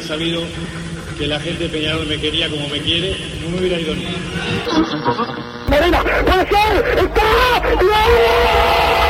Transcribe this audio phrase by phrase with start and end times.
[0.00, 0.42] hubiera sabido
[1.18, 4.08] que la gente de Peñarol me quería como me quiere, no me hubiera ido nunca.
[5.68, 9.09] Medina, puede ser, está, No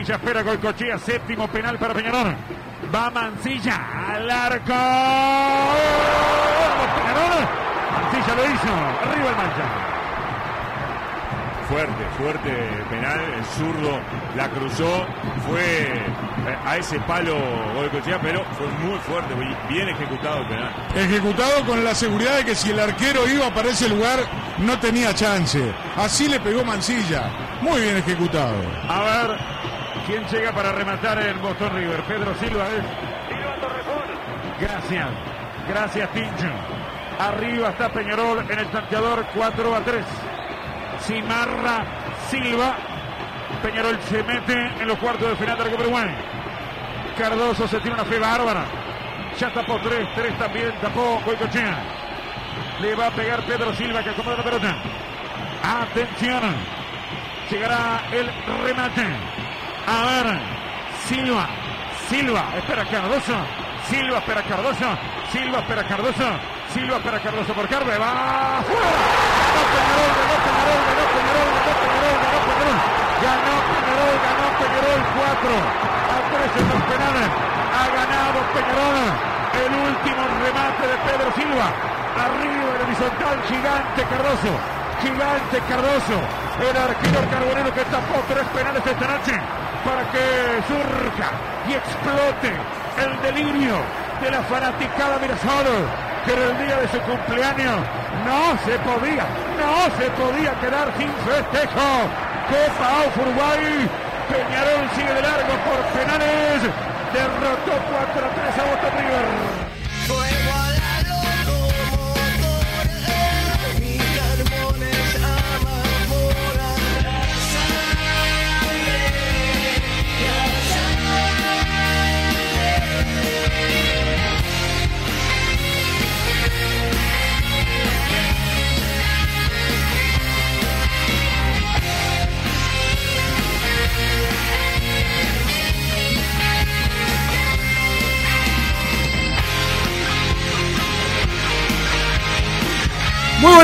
[0.00, 2.34] Mancilla, espera Goicochea, séptimo penal para Peñarol.
[2.94, 3.76] Va Mancilla
[4.08, 4.72] al arco.
[6.70, 7.46] ¡Vamos, Peñarol!
[7.92, 9.66] Mancilla lo hizo, arriba el mancha.
[11.68, 12.50] Fuerte, fuerte
[12.88, 14.00] penal, el zurdo
[14.36, 15.06] la cruzó,
[15.46, 17.36] fue eh, a ese palo
[17.74, 19.34] Goicochea, pero fue muy fuerte,
[19.68, 20.72] bien ejecutado el penal.
[20.96, 24.20] Ejecutado con la seguridad de que si el arquero iba para ese lugar
[24.58, 25.60] no tenía chance.
[25.96, 27.30] Así le pegó Mancilla.
[27.60, 28.56] Muy bien ejecutado.
[28.88, 29.59] A ver,
[30.10, 32.02] ¿quién llega para rematar el Boston River?
[32.02, 32.84] Pedro Silva es.
[34.60, 35.08] Gracias,
[35.68, 36.50] gracias Tincho.
[37.18, 40.04] Arriba está Peñarol en el tanteador 4 a 3.
[41.02, 41.84] Cimarra
[42.28, 42.76] Silva.
[43.62, 46.08] Peñarol se mete en los cuartos de final de la Copa Uruguay.
[47.16, 48.64] Cardoso se tiene una fe bárbara.
[49.38, 51.78] Ya tapó tres, tres también tapó Goicochea.
[52.80, 54.76] Le va a pegar Pedro Silva que acomoda la pelota.
[55.62, 56.54] Atención.
[57.48, 58.28] Llegará el
[58.64, 59.39] remate.
[59.90, 60.38] A ver.
[61.08, 61.48] Silva.
[62.08, 62.44] Silva.
[62.54, 63.34] Espera Cardoso.
[63.90, 64.86] Silva espera Cardoso.
[65.32, 66.28] Silva espera Cardoso.
[66.72, 67.98] Silva espera Cardoso por Carve.
[67.98, 68.62] Va.
[68.62, 72.78] Ganó Peñarol, ganó Peñarol, ganó Peñarol, ganó Peñarol, ganó Peñarol.
[73.70, 77.28] Peñarol, ganó Peñarol 4 a 3 en los penales.
[77.74, 79.10] Ha ganado Peñarol.
[79.58, 81.66] El último remate de Pedro Silva.
[82.14, 84.52] Arriba el horizontal gigante Cardoso.
[85.02, 86.18] Gigante Cardoso.
[86.62, 89.34] El arquero carbonero que tapó tres penales esta noche
[89.84, 91.30] para que surja
[91.68, 92.52] y explote
[93.02, 93.76] el delirio
[94.20, 95.66] de la fanaticada Mirasol
[96.24, 97.80] que en el día de su cumpleaños
[98.26, 99.24] no se podía,
[99.56, 101.88] no se podía quedar sin festejo.
[102.50, 103.88] Copa AUF Uruguay,
[104.28, 106.62] Peñarol sigue de largo por penales,
[107.12, 110.39] derrotó 4 a 3 a Boston River.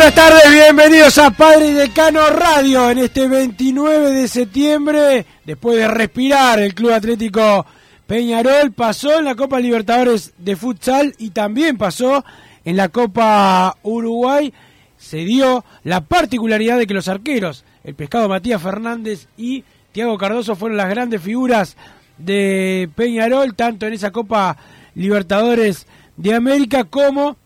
[0.07, 5.27] Buenas tardes, bienvenidos a Padre Decano Radio en este 29 de septiembre.
[5.45, 7.67] Después de respirar, el Club Atlético
[8.07, 12.25] Peñarol pasó en la Copa Libertadores de Futsal y también pasó
[12.65, 14.55] en la Copa Uruguay.
[14.97, 20.55] Se dio la particularidad de que los arqueros, el pescado Matías Fernández y Tiago Cardoso,
[20.55, 21.77] fueron las grandes figuras
[22.17, 24.57] de Peñarol, tanto en esa Copa
[24.95, 27.37] Libertadores de América como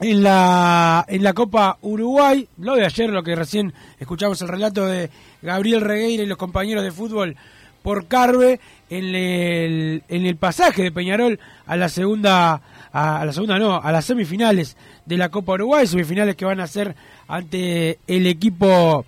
[0.00, 2.48] en la, en la Copa Uruguay.
[2.58, 5.10] Lo de ayer, lo que recién escuchamos el relato de
[5.42, 7.36] Gabriel Regueira y los compañeros de fútbol
[7.82, 12.60] por Carve en el, en el pasaje de Peñarol a la segunda,
[12.92, 14.76] a, la segunda no, a las semifinales
[15.06, 16.94] de la Copa Uruguay, semifinales que van a ser
[17.28, 19.04] ante el equipo,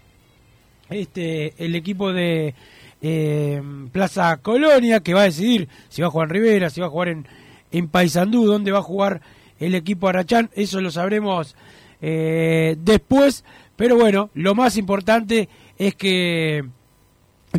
[0.89, 2.55] este, el equipo de
[3.03, 6.87] eh, Plaza Colonia, que va a decidir si va a jugar en Rivera, si va
[6.87, 7.27] a jugar en,
[7.73, 9.21] en Paysandú, dónde va a jugar
[9.63, 11.57] el equipo Arachán, eso lo sabremos
[12.01, 13.45] eh, después,
[13.77, 15.49] pero bueno, lo más importante
[15.79, 16.65] es que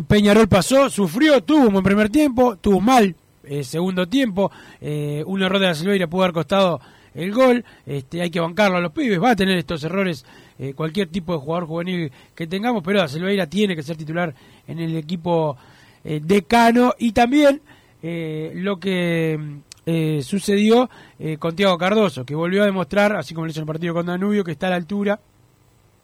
[0.06, 3.14] Peñarol pasó, sufrió, tuvo un buen primer tiempo, tuvo mal
[3.44, 6.80] eh, segundo tiempo, eh, un error de la pudo haber costado
[7.14, 10.24] el gol, este, hay que bancarlo a los pibes, va a tener estos errores
[10.58, 14.34] eh, cualquier tipo de jugador juvenil que tengamos, pero la Silveira tiene que ser titular
[14.66, 15.56] en el equipo
[16.04, 16.94] decano.
[16.98, 17.62] Y también
[18.02, 19.38] lo que
[19.86, 20.88] eh, sucedió
[21.18, 23.94] eh, con Tiago Cardoso, que volvió a demostrar, así como lo hizo en el partido
[23.94, 25.20] con Danubio, que está a la altura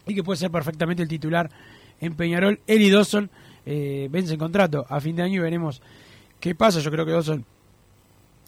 [0.07, 1.51] y que puede ser perfectamente el titular
[2.01, 2.61] en Peñarol.
[2.67, 3.31] Él y Dawson
[3.65, 5.83] eh, vence contrato a fin de año y veremos
[6.39, 6.81] qué pasa.
[6.81, 7.45] Yo creo que Dawson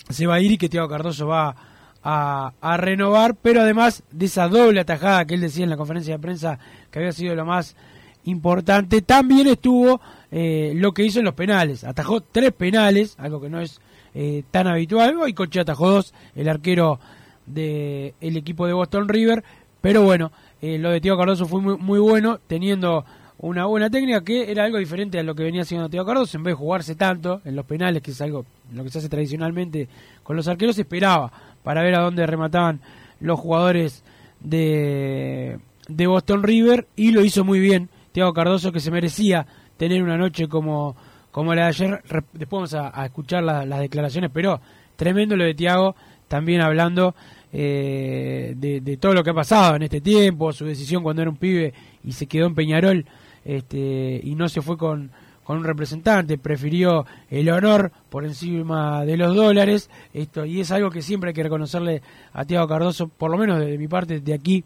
[0.09, 1.55] se va a ir y que Tiago Cardoso va
[2.03, 6.15] a, a, renovar, pero además de esa doble atajada que él decía en la conferencia
[6.15, 6.59] de prensa
[6.91, 7.77] que había sido lo más
[8.25, 10.01] importante, también estuvo
[10.31, 11.85] eh, lo que hizo en los penales.
[11.85, 13.81] Atajó tres penales, algo que no es
[14.15, 15.17] eh, tan habitual.
[15.19, 17.01] Hoy Coche atajó dos, el arquero
[17.47, 19.45] del el equipo de Boston River.
[19.81, 20.31] Pero bueno,
[20.61, 23.05] eh, lo de Tío Cardoso fue muy, muy bueno, teniendo
[23.39, 26.37] una buena técnica que era algo diferente a lo que venía haciendo Tío Cardoso.
[26.37, 29.09] En vez de jugarse tanto en los penales, que es algo lo que se hace
[29.09, 29.89] tradicionalmente
[30.23, 31.33] con los arqueros, esperaba
[31.63, 32.81] para ver a dónde remataban
[33.21, 34.05] los jugadores
[34.41, 35.59] de,
[35.89, 37.89] de Boston River y lo hizo muy bien.
[38.13, 40.95] Tiago Cardoso que se merecía tener una noche como
[41.33, 42.03] como la de ayer.
[42.33, 44.61] Después vamos a, escuchar las declaraciones, pero
[44.95, 45.97] tremendo lo de Tiago,
[46.29, 47.17] también hablando
[47.53, 51.37] eh, de, todo lo que ha pasado en este tiempo, su decisión cuando era un
[51.37, 51.75] pibe
[52.05, 53.05] y se quedó en Peñarol
[53.45, 55.11] este, y no se fue con,
[55.45, 60.91] con un representante, prefirió el honor por encima de los dólares, esto y es algo
[60.91, 62.01] que siempre hay que reconocerle
[62.33, 64.65] a Tiago Cardoso, por lo menos de mi parte, de aquí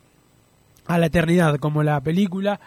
[0.86, 2.60] a la eternidad, como la película,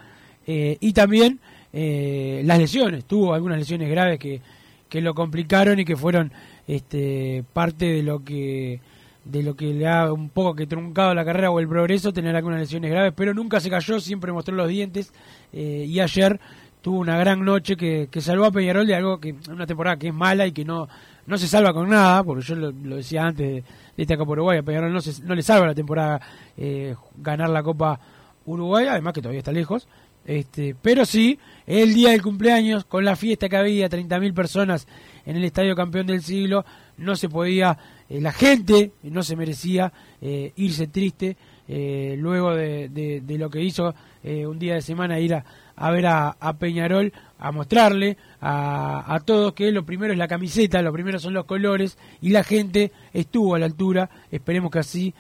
[0.47, 1.39] eh, y también
[1.73, 4.41] eh, las lesiones, tuvo algunas lesiones graves que,
[4.87, 6.31] que lo complicaron y que fueron
[6.67, 8.79] este, parte de lo que
[9.25, 12.35] de lo que le ha un poco que truncado la carrera o el progreso, tener
[12.35, 15.13] algunas lesiones graves, pero nunca se cayó, siempre mostró los dientes
[15.53, 16.39] eh, y ayer
[16.81, 20.07] tuvo una gran noche que, que salvó a Peñarol de algo que una temporada que
[20.07, 20.87] es mala y que no
[21.29, 23.63] no se salva con nada, porque yo lo, decía antes
[23.95, 26.19] de, esta Copa Uruguay, a Peñarol no, se, no le salva la temporada
[26.57, 27.99] eh, ganar la Copa
[28.47, 29.87] Uruguay, además que todavía está lejos,
[30.29, 34.87] este, pero sí, el día del cumpleaños, con la fiesta que había, 30.000 personas
[35.25, 36.63] en el Estadio Campeón del Siglo,
[36.97, 37.75] no se podía,
[38.07, 39.91] eh, la gente no se merecía
[40.21, 41.35] eh, irse triste
[41.67, 45.43] eh, luego de, lo que hizo un día de semana ir a,
[45.91, 50.91] ver a, Peñarol, a mostrarle a, a, todos que lo primero es la camiseta, lo
[50.91, 55.13] primero son los colores y la gente estuvo a la altura, esperemos que así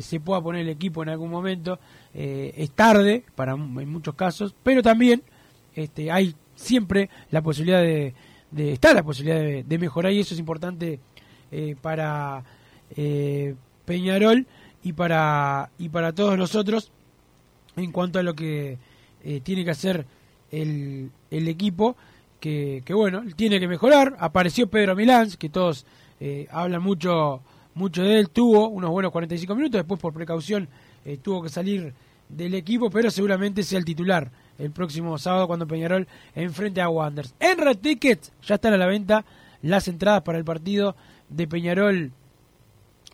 [0.00, 1.78] se pueda poner el equipo en algún momento.
[2.16, 5.24] Eh, es tarde para en muchos casos, pero también
[5.74, 8.14] este, hay siempre la posibilidad de,
[8.52, 11.00] de está la posibilidad de, mejorar y eso es importante
[11.50, 12.44] eh, para
[12.94, 14.46] eh, Peñarol
[14.84, 16.92] y para y para todos nosotros
[17.74, 18.78] en cuanto a lo que
[19.42, 20.06] tiene que hacer
[20.50, 21.96] el, el equipo
[22.40, 24.16] que, que, bueno tiene que mejorar.
[24.18, 25.86] Apareció Pedro Milán que todos
[26.50, 27.40] hablan mucho
[27.74, 28.30] mucho de él.
[28.30, 30.68] Tuvo unos buenos 45 minutos después por precaución
[31.22, 31.94] tuvo que salir
[32.28, 37.34] del equipo, pero seguramente sea el titular el próximo sábado cuando Peñarol enfrente a Wanderers.
[37.40, 39.24] En Red Tickets ya están a la venta
[39.62, 40.96] las entradas para el partido
[41.28, 42.12] de Peñarol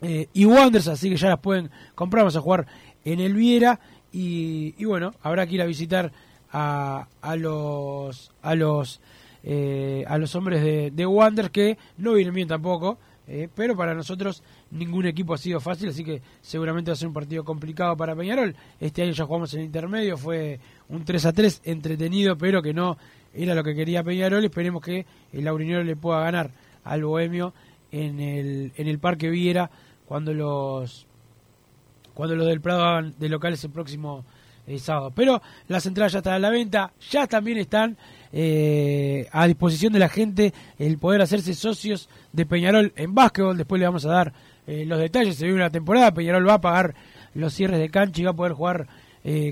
[0.01, 2.67] eh, y Wanderers, así que ya las pueden comprar, vamos a jugar
[3.05, 3.79] en el Viera
[4.11, 6.11] y, bueno, habrá que ir a visitar
[6.51, 8.99] a, a los a los
[9.43, 12.97] eh, a los hombres de, de Wanderers que no vienen bien tampoco
[13.33, 17.07] eh, pero para nosotros ningún equipo ha sido fácil, así que seguramente va a ser
[17.07, 18.53] un partido complicado para Peñarol.
[18.77, 22.97] Este año ya jugamos en intermedio, fue un 3 a 3 entretenido, pero que no
[23.33, 24.43] era lo que quería Peñarol.
[24.43, 26.51] Esperemos que el Laurinero le pueda ganar
[26.83, 27.53] al Bohemio
[27.91, 29.71] en el, en el Parque Viera
[30.05, 31.07] cuando los
[32.21, 34.23] cuando los del Prado hagan de locales el próximo
[34.67, 35.11] eh, sábado.
[35.15, 37.97] Pero las entradas ya están a la venta, ya también están
[38.31, 43.57] eh, a disposición de la gente el poder hacerse socios de Peñarol en básquetbol.
[43.57, 44.33] Después le vamos a dar
[44.67, 45.35] eh, los detalles.
[45.35, 46.93] Se vive una temporada, Peñarol va a pagar
[47.33, 48.85] los cierres de cancha y va a poder jugar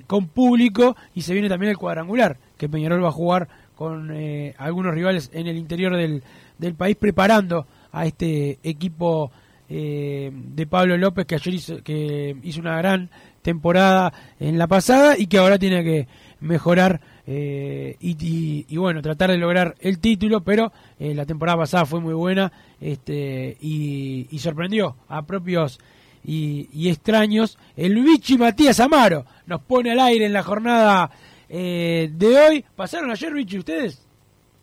[0.05, 0.95] con público.
[1.15, 4.15] Y se viene también el cuadrangular, que Peñarol va a jugar con
[4.59, 6.21] algunos rivales en el interior del,
[6.59, 9.31] del país, preparando a este equipo
[9.69, 13.09] de Pablo López, que ayer hizo, que hizo una gran
[13.41, 16.07] temporada en la pasada y que ahora tiene que
[16.39, 21.99] mejorar eh, y, bueno, tratar de lograr el título, pero eh, la temporada pasada fue
[21.99, 25.79] muy buena este, y, sorprendió a propios
[26.23, 27.57] y, extraños.
[27.77, 31.11] El Vichy Matías Amaro nos pone al aire en la jornada
[31.47, 32.65] eh, de hoy.
[32.75, 34.03] ¿Pasaron ayer, Vichy, ustedes?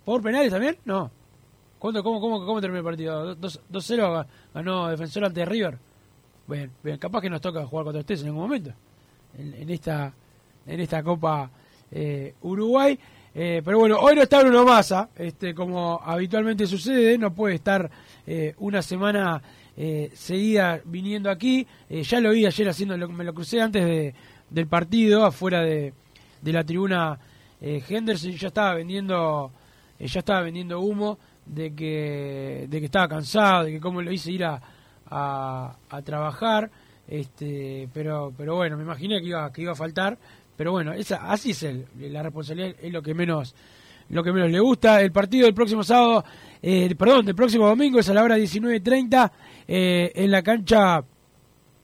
[0.04, 0.76] ¿Por penales también?
[0.84, 1.10] No.
[1.78, 3.36] ¿Cómo, cómo, cómo, cómo terminó el partido?
[3.36, 5.78] 2-0 ganó Defensor ante River.
[6.46, 8.72] Bien, capaz que nos toca jugar contra ustedes en algún momento.
[9.36, 10.14] En, en esta
[10.66, 11.50] en esta Copa
[11.90, 12.98] eh, Uruguay.
[13.34, 17.90] Eh, pero bueno, hoy no está Bruno Massa, este, como habitualmente sucede, no puede estar
[18.26, 19.42] eh, una semana
[20.14, 21.66] seguida viniendo aquí.
[21.90, 24.14] ya lo vi ayer haciendo, me lo crucé antes de,
[24.48, 25.92] del partido, afuera de,
[26.40, 27.18] de la tribuna
[27.60, 29.52] Henderson, ya estaba vendiendo,
[30.00, 34.32] ya estaba vendiendo humo de que, de que estaba cansado, de que cómo lo hice
[34.32, 34.60] ir a,
[35.08, 36.70] a, trabajar,
[37.08, 40.18] este, pero, pero bueno, me imaginé que iba, que iba a faltar,
[40.56, 43.54] pero bueno, esa, así es el, la responsabilidad, es lo que menos,
[44.08, 45.00] lo que menos le gusta.
[45.00, 46.24] El partido del próximo sábado,
[46.62, 49.30] eh, perdón, del próximo domingo es a la hora 19.30
[49.68, 51.04] eh, en la cancha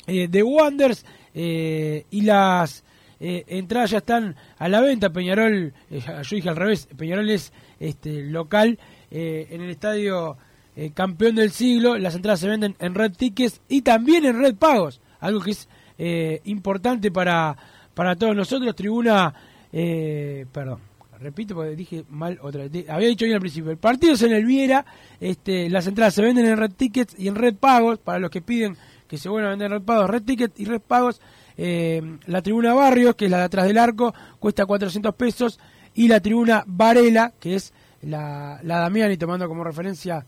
[0.06, 1.04] eh, de Wonders
[1.34, 2.84] eh, y las
[3.24, 5.10] eh, entradas ya están a la venta.
[5.10, 8.78] Peñarol, eh, yo dije al revés, Peñarol es este, local
[9.14, 10.38] eh, en el estadio
[10.74, 11.98] eh, campeón del siglo.
[11.98, 15.68] Las entradas se venden en Red Tickets y también en Red Pagos, algo que es
[15.98, 17.54] eh, importante para,
[17.92, 18.74] para todos nosotros.
[18.74, 19.34] Tribuna,
[19.70, 20.78] perdón,
[21.20, 22.88] repito porque dije mal otra vez.
[22.88, 24.86] Había dicho bien al principio, el partido es en el Viera,
[25.20, 28.40] este, las entradas se venden en Red Tickets y en Red Pagos, para los que
[28.40, 31.20] piden que se vuelvan a vender en Red Pagos, Red Tickets y Red Pagos.
[31.58, 35.60] La tribuna Barrios, que es la de atrás del arco, cuesta 400 pesos.
[35.92, 40.24] Y la tribuna Varela, que es la, la Damiani, tomando como referencia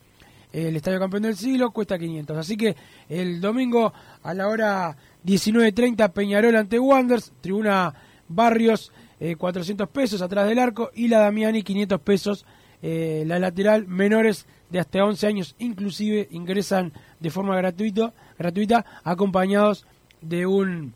[0.51, 2.37] eh, el Estadio Campeón del Siglo, cuesta 500.
[2.37, 2.75] Así que
[3.09, 7.93] el domingo a la hora 19.30, Peñarol ante Wanderers, tribuna
[8.27, 10.91] Barrios, eh, 400 pesos atrás del arco.
[10.93, 12.45] Y la Damiani, 500 pesos.
[12.81, 19.85] Eh, la lateral, menores de hasta 11 años, inclusive ingresan de forma gratuito, gratuita, acompañados
[20.21, 20.93] de un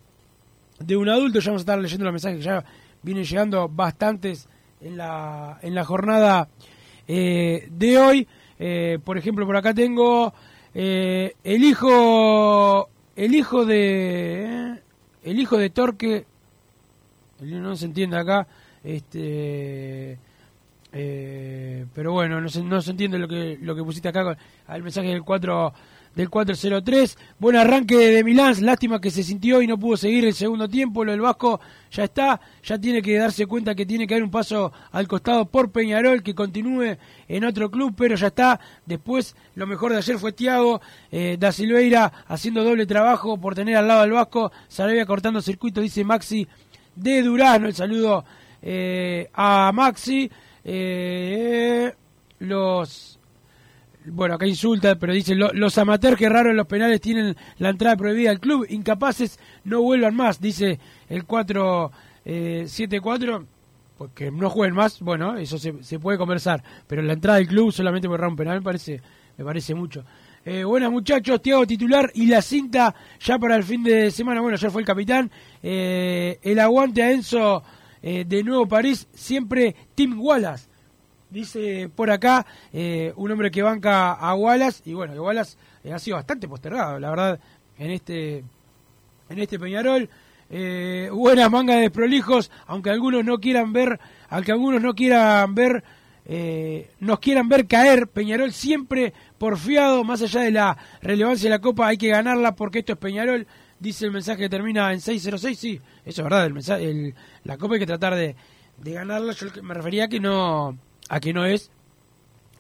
[0.80, 1.40] de un adulto.
[1.40, 2.64] Ya vamos a estar leyendo los mensajes que ya
[3.02, 4.48] vienen llegando bastantes
[4.82, 6.48] en la, en la jornada
[7.08, 8.28] eh, de hoy.
[8.60, 10.34] Eh, por ejemplo, por acá tengo
[10.74, 14.80] eh, el hijo el hijo de
[15.24, 16.26] el hijo de Torque
[17.42, 18.48] no se entiende acá
[18.84, 20.20] este
[20.92, 24.38] eh, pero bueno no se, no se entiende lo que lo que pusiste acá con,
[24.68, 25.74] al mensaje del 4
[26.20, 27.18] del 403.
[27.40, 31.06] Buen arranque de Milán, lástima que se sintió y no pudo seguir el segundo tiempo.
[31.06, 31.62] Lo del Vasco
[31.92, 35.46] ya está, ya tiene que darse cuenta que tiene que dar un paso al costado
[35.46, 38.60] por Peñarol, que continúe en otro club, pero ya está.
[38.86, 43.78] Después, lo mejor de ayer fue Tiago eh, da Silveira haciendo doble trabajo por tener
[43.78, 44.52] al lado al Vasco.
[44.68, 46.46] Sarabia cortando circuito, dice Maxi
[46.98, 47.68] de Durano.
[47.68, 48.26] El saludo
[48.62, 50.30] eh, a Maxi.
[50.66, 51.94] Eh,
[52.40, 53.19] los
[54.12, 57.70] bueno, acá insulta, pero dice, lo, los amateurs que raro en los penales tienen la
[57.70, 63.46] entrada prohibida al club, incapaces no vuelvan más, dice el 474,
[63.98, 67.48] pues que no jueguen más, bueno, eso se, se, puede conversar, pero la entrada del
[67.48, 69.02] club solamente por errar un penal me parece,
[69.38, 70.06] me parece mucho.
[70.46, 74.56] Eh, buenas muchachos, Tiago titular y la cinta ya para el fin de semana, bueno,
[74.58, 75.30] ya fue el capitán,
[75.62, 77.62] eh, el aguante a Enzo
[78.02, 80.69] eh, de Nuevo París, siempre Tim Wallace
[81.30, 86.00] dice por acá eh, un hombre que banca a Wallace y bueno, Wallace eh, ha
[86.00, 87.40] sido bastante postergado, la verdad,
[87.78, 88.44] en este
[89.30, 90.10] en este Peñarol.
[90.52, 95.84] Eh, buenas mangas de prolijos, aunque algunos no quieran ver, aunque algunos no quieran ver,
[96.26, 101.62] eh, nos quieran ver caer, Peñarol siempre porfiado, más allá de la relevancia de la
[101.62, 103.46] Copa, hay que ganarla porque esto es Peñarol,
[103.80, 107.58] dice el mensaje que termina en 606, sí, eso es verdad, el mensaje, el, la
[107.58, 108.36] Copa hay que tratar de,
[108.78, 110.80] de ganarla, yo me refería a que no
[111.10, 111.72] a que no es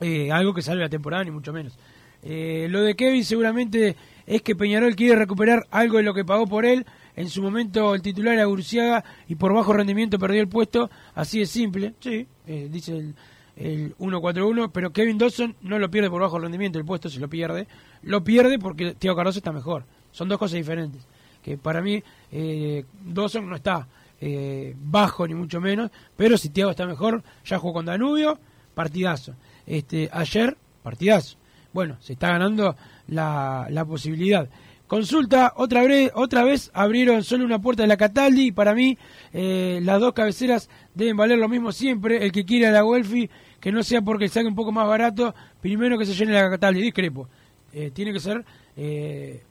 [0.01, 1.77] eh, algo que salve la temporada, ni mucho menos.
[2.21, 6.47] Eh, lo de Kevin seguramente es que Peñarol quiere recuperar algo de lo que pagó
[6.47, 6.85] por él.
[7.15, 10.89] En su momento el titular era Urciaga y por bajo rendimiento perdió el puesto.
[11.15, 13.15] Así de simple, sí, eh, dice el,
[13.55, 14.71] el 1-4-1.
[14.73, 17.67] Pero Kevin Dawson no lo pierde por bajo rendimiento, el puesto se lo pierde.
[18.03, 19.85] Lo pierde porque Tío Cardoso está mejor.
[20.11, 21.01] Son dos cosas diferentes.
[21.43, 23.87] Que para mí eh, Dawson no está
[24.21, 28.39] eh, bajo ni mucho menos, pero si Thiago está mejor, ya jugó con Danubio,
[28.73, 29.35] partidazo.
[29.65, 31.37] Este, ayer, partidazo.
[31.71, 32.75] Bueno, se está ganando
[33.07, 34.49] la, la posibilidad.
[34.87, 38.97] Consulta, otra vez, otra vez abrieron solo una puerta de la Cataldi y para mí
[39.31, 42.25] eh, las dos cabeceras deben valer lo mismo siempre.
[42.25, 45.97] El que quiera la Welfi, que no sea porque salga un poco más barato, primero
[45.97, 47.29] que se llene la Cataldi, discrepo.
[47.71, 48.43] Eh, tiene que ser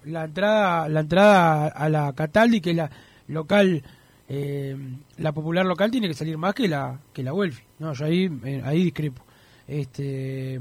[0.04, 2.90] la entrada la entrada a la Cataldi, que es la
[3.28, 3.84] local
[4.28, 4.76] eh,
[5.16, 7.62] la popular local tiene que salir más que la que la Welfi.
[7.78, 9.24] No, yo ahí eh, ahí discrepo.
[9.66, 10.60] Este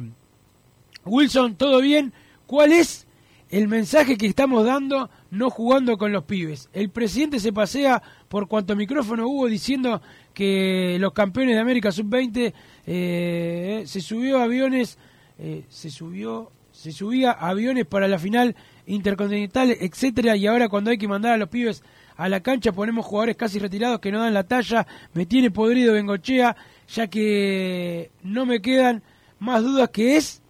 [1.05, 2.13] Wilson, todo bien.
[2.45, 3.07] ¿Cuál es
[3.49, 6.69] el mensaje que estamos dando no jugando con los pibes?
[6.73, 10.01] El presidente se pasea por cuanto micrófono hubo diciendo
[10.33, 12.53] que los campeones de América sub-20
[12.85, 14.97] eh, se subió aviones
[15.39, 18.55] eh, se subió se subía aviones para la final
[18.85, 21.83] intercontinental, etcétera, y ahora cuando hay que mandar a los pibes
[22.17, 25.93] a la cancha ponemos jugadores casi retirados que no dan la talla, me tiene podrido
[25.93, 26.55] Bengochea,
[26.89, 29.03] ya que no me quedan
[29.39, 30.41] más dudas que es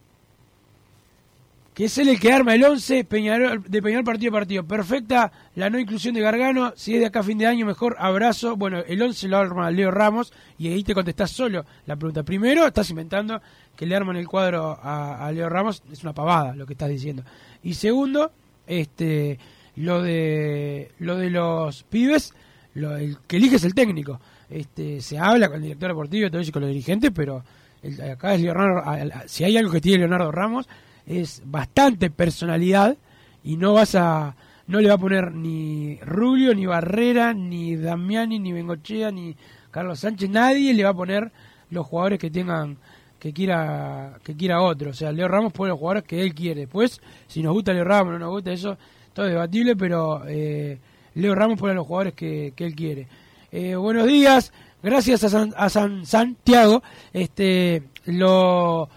[1.73, 4.63] que es él el que arma el 11 Peñarol, de Peñarol partido a partido.
[4.65, 7.95] Perfecta la no inclusión de Gargano, si es de acá a fin de año, mejor
[7.99, 8.55] abrazo.
[8.55, 12.23] Bueno, el 11 lo arma Leo Ramos y ahí te contestás solo la pregunta.
[12.23, 13.39] Primero, estás inventando
[13.75, 16.89] que le arman el cuadro a, a Leo Ramos, es una pavada lo que estás
[16.89, 17.23] diciendo.
[17.61, 18.31] Y segundo,
[18.65, 19.37] este
[19.77, 22.33] lo de lo de los pibes,
[22.75, 24.19] lo, el que elige es el técnico.
[24.49, 27.43] Este, se habla con el director deportivo y con los dirigentes, pero
[27.81, 28.83] el- acá es Leonardo,
[29.27, 30.67] si hay algo que tiene Leonardo Ramos
[31.05, 32.97] es bastante personalidad
[33.43, 34.35] y no vas a
[34.67, 39.33] no le va a poner ni Rubio, ni Barrera, ni Damiani, ni Bengochea, ni
[39.71, 41.31] Carlos Sánchez, nadie le va a poner
[41.69, 42.77] los jugadores que tengan
[43.19, 46.61] que quiera que quiera otro, o sea, Leo Ramos pone los jugadores que él quiere.
[46.61, 48.77] Después, si nos gusta Leo Ramos, no nos gusta eso,
[49.17, 50.77] todo es debatible, pero eh,
[51.15, 53.07] Leo Ramos pone los jugadores que, que él quiere.
[53.51, 56.83] Eh, buenos días, gracias a, San, a San Santiago.
[57.11, 58.87] Este, lo,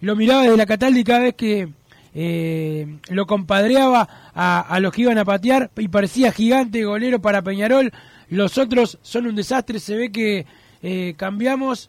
[0.00, 1.68] lo miraba desde la Cataldi cada vez que
[2.12, 7.42] eh, lo compadreaba a, a los que iban a patear y parecía gigante golero para
[7.42, 7.92] Peñarol.
[8.30, 9.78] Los otros son un desastre.
[9.78, 11.88] Se ve que cambiamos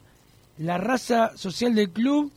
[0.60, 2.32] la raza social del club,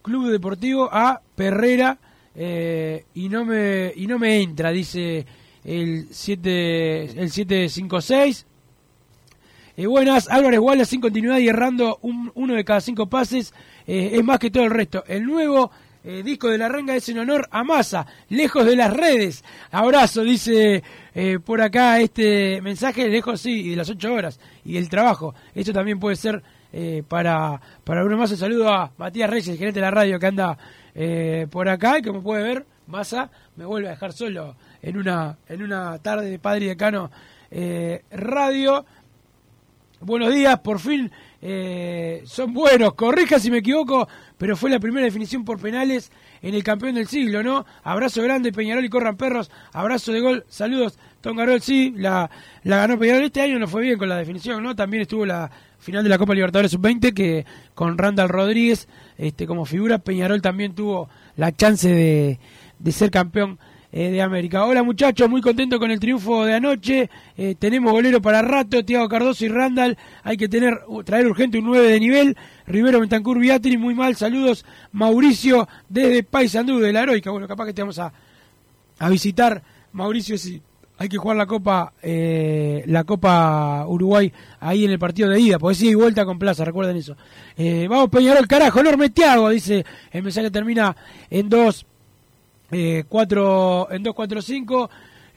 [0.00, 1.98] club deportivo, a Perrera
[2.40, 5.26] eh, y no me y no me entra, dice
[5.64, 8.46] el 7 el 756.
[9.76, 13.52] Eh, buenas, Álvarez Wallace sin continuidad y errando un- uno de cada cinco pases
[13.86, 15.04] eh, es más que todo el resto.
[15.06, 15.70] El nuevo
[16.04, 19.44] eh, disco de la ranga es en honor a Massa, lejos de las redes.
[19.70, 20.82] Abrazo, dice
[21.14, 25.34] eh, por acá este mensaje, lejos sí, y de las ocho horas y del trabajo.
[25.54, 26.42] Esto también puede ser
[27.08, 28.30] para, para uno más.
[28.30, 30.58] Un saludo a Matías Reyes, el gerente de la radio que anda
[31.00, 35.38] eh, por acá y como puede ver, Massa me vuelve a dejar solo en una,
[35.48, 37.08] en una tarde de Padre y Decano
[37.52, 38.84] eh, Radio.
[40.00, 41.08] Buenos días, por fin
[41.40, 42.94] eh, son buenos.
[42.94, 46.10] Corrija si me equivoco, pero fue la primera definición por penales
[46.42, 47.64] en el campeón del siglo, ¿no?
[47.84, 49.52] Abrazo grande, Peñarol y corran perros.
[49.72, 50.98] Abrazo de gol, saludos.
[51.20, 52.28] Tongarol, sí, la,
[52.64, 53.24] la ganó Peñarol.
[53.24, 54.74] Este año no fue bien con la definición, ¿no?
[54.74, 59.64] También estuvo la final de la Copa Libertadores Sub-20 que con Randall Rodríguez este, como
[59.64, 63.58] figura, Peñarol también tuvo la chance de, ser campeón
[63.90, 64.64] eh, de América.
[64.64, 67.08] Hola muchachos, muy contento con el triunfo de anoche.
[67.36, 69.96] Eh, tenemos golero para rato, Tiago Cardoso y Randall.
[70.22, 72.36] Hay que tener traer urgente un 9 de nivel.
[72.66, 74.14] Rivero Bentancur Beatriz, muy mal.
[74.16, 74.64] Saludos.
[74.92, 77.30] Mauricio desde Paysandú de la Heroica.
[77.30, 78.12] Bueno, capaz que te vamos a,
[78.98, 79.62] a visitar.
[79.92, 80.60] Mauricio, si
[80.98, 85.58] hay que jugar la Copa eh, la Copa Uruguay ahí en el partido de ida,
[85.58, 87.16] porque sí, vuelta con plaza, recuerden eso.
[87.56, 90.94] Eh, vamos Peñarol, carajo, enorme Tiago, dice el mensaje termina
[91.30, 91.86] en 2
[92.70, 94.90] eh, cuatro, en 245.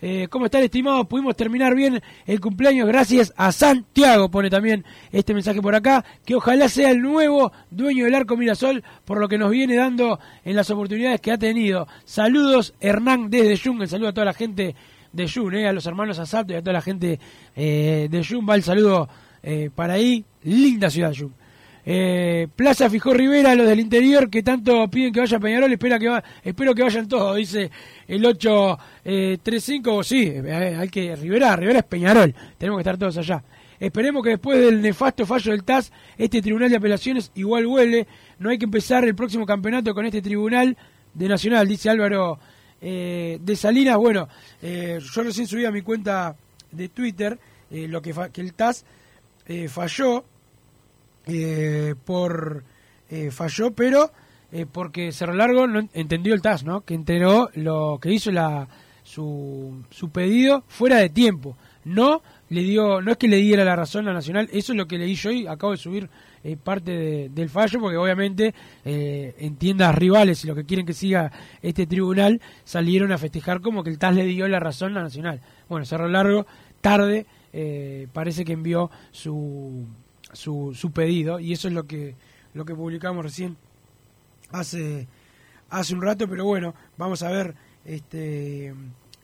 [0.04, 1.06] Eh, ¿Cómo están, estimados?
[1.06, 6.34] Pudimos terminar bien el cumpleaños gracias a Santiago, pone también este mensaje por acá, que
[6.34, 10.56] ojalá sea el nuevo dueño del Arco Mirasol por lo que nos viene dando en
[10.56, 11.88] las oportunidades que ha tenido.
[12.04, 14.76] Saludos, Hernán desde Jung, el saludo a toda la gente
[15.14, 17.20] de Jung, eh, a los hermanos Asalto y a toda la gente
[17.56, 19.10] eh, de Jung, va el saludo
[19.44, 21.32] eh, para ahí, linda ciudad Jung.
[21.84, 25.98] Eh, Plaza Fijó Rivera, los del interior que tanto piden que vaya a Peñarol, espera
[25.98, 27.72] que va, espero que vayan todos, dice
[28.08, 33.44] el 835, sí, eh, hay que, Rivera, Rivera es Peñarol, tenemos que estar todos allá.
[33.80, 38.06] Esperemos que después del nefasto fallo del TAS, este tribunal de apelaciones igual huele,
[38.38, 40.78] no hay que empezar el próximo campeonato con este tribunal
[41.16, 42.38] de Nacional, dice Álvaro
[42.82, 44.28] eh, de Salinas, bueno,
[44.62, 46.36] eh, yo recién subí a mi cuenta
[46.72, 47.38] de Twitter
[47.70, 48.84] eh, lo que, que el TAS
[49.46, 50.26] eh, falló,
[51.26, 52.64] eh, por
[53.32, 54.10] falló, pero
[54.72, 56.82] porque Cerro Largo no en- entendió el TAS, ¿no?
[56.82, 58.68] Que entregó lo que hizo la
[59.04, 61.58] su, su pedido fuera de tiempo.
[61.86, 64.88] No le dio, no es que le diera la razón a Nacional, eso es lo
[64.88, 66.10] que leí yo y acabo de subir
[66.44, 68.54] eh, parte de- del fallo, porque obviamente
[68.86, 73.62] eh, en tiendas rivales y lo que quieren que siga este tribunal salieron a festejar
[73.62, 75.42] como que el TAS le dio la razón a Nacional.
[75.70, 76.46] Bueno, Cerro Largo,
[76.82, 79.86] tarde, eh, parece que envió su
[80.34, 82.16] su, su pedido y eso es lo que
[82.54, 83.58] lo que publicamos recién
[84.52, 85.08] hace
[85.70, 87.54] hace un rato pero bueno vamos a ver
[87.86, 88.74] este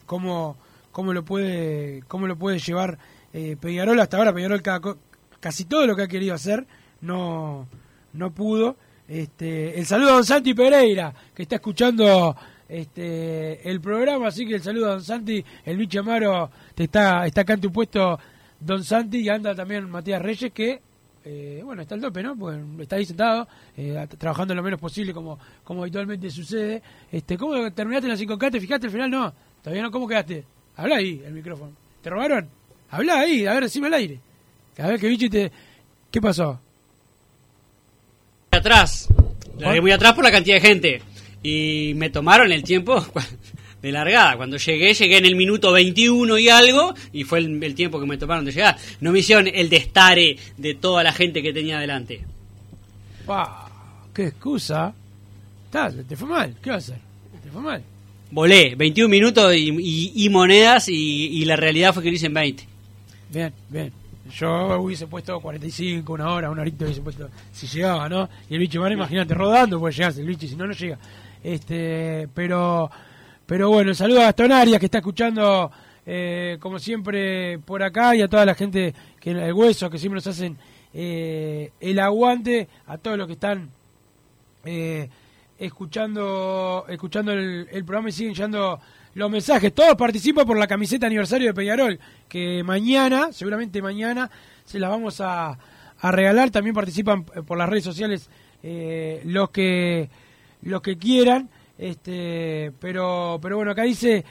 [0.05, 0.57] cómo
[0.91, 2.97] cómo lo puede cómo lo puede llevar
[3.33, 4.81] eh, Peñarol hasta ahora Peñarol cada
[5.39, 6.65] casi todo lo que ha querido hacer
[7.01, 7.67] no
[8.13, 8.75] no pudo
[9.07, 12.35] este el saludo a Don Santi Pereira que está escuchando
[12.67, 17.25] este el programa así que el saludo a Don Santi el bicho Amaro te está
[17.25, 18.19] está acá en tu puesto
[18.59, 20.81] Don Santi y anda también Matías Reyes que
[21.29, 22.37] eh, bueno, está el tope, ¿no?
[22.37, 26.81] Pues está ahí sentado, eh, trabajando lo menos posible como, como habitualmente sucede.
[27.11, 28.49] Este, ¿Cómo terminaste en la 5K?
[28.49, 29.11] ¿Te fijaste al final?
[29.11, 29.91] No, todavía no.
[29.91, 30.45] ¿Cómo quedaste?
[30.77, 31.73] Habla ahí, el micrófono.
[32.01, 32.47] ¿Te robaron?
[32.89, 34.21] Habla ahí, a ver, decime al aire.
[34.77, 35.51] A ver, que bicho te...
[36.09, 36.61] ¿Qué pasó?
[38.57, 39.07] Atrás.
[39.59, 41.01] La dejé muy atrás por la cantidad de gente.
[41.43, 43.05] y me tomaron el tiempo
[43.81, 44.35] de largada.
[44.37, 48.05] Cuando llegué, llegué en el minuto 21 y algo, y fue el, el tiempo que
[48.05, 48.77] me tomaron de llegar.
[49.01, 52.21] No me hicieron el destare de toda la gente que tenía delante.
[53.25, 53.69] Pa,
[54.13, 54.93] qué excusa.
[55.65, 56.55] Está, te fue mal.
[56.61, 56.97] ¿Qué va a hacer?
[57.43, 57.83] Te fue mal.
[58.31, 62.25] Volé 21 minutos y, y- y monedas, y, y la realidad fue que lo hice
[62.27, 62.63] en 20.
[63.31, 63.91] Bien, bien.
[64.31, 68.29] Yo hubiese puesto 45, una hora, una horita hubiese puesto, si llegaba, ¿no?
[68.49, 70.97] Y el bicho, bueno, imagínate, rodando puede llegarse el bicho, si no, no llega.
[71.43, 72.89] Este, pero,
[73.45, 75.71] pero bueno, saludo a Gastón Arias, que está escuchando,
[76.05, 80.17] eh, como siempre, por acá, y a toda la gente, que el hueso, que siempre
[80.17, 80.57] nos hacen
[80.93, 83.69] eh, el aguante, a todos los que están
[84.65, 85.09] eh,
[85.59, 88.79] escuchando escuchando el, el programa y siguen llegando
[89.17, 89.73] los mensajes.
[89.73, 91.99] Todos participan por la camiseta aniversario de Peñarol,
[92.29, 94.29] que mañana, seguramente mañana,
[94.63, 95.57] se las vamos a,
[95.99, 96.51] a regalar.
[96.51, 98.29] También participan eh, por las redes sociales
[98.61, 100.07] eh, los que
[100.61, 101.49] los que quieran.
[101.79, 104.23] Este, pero, pero bueno, acá dice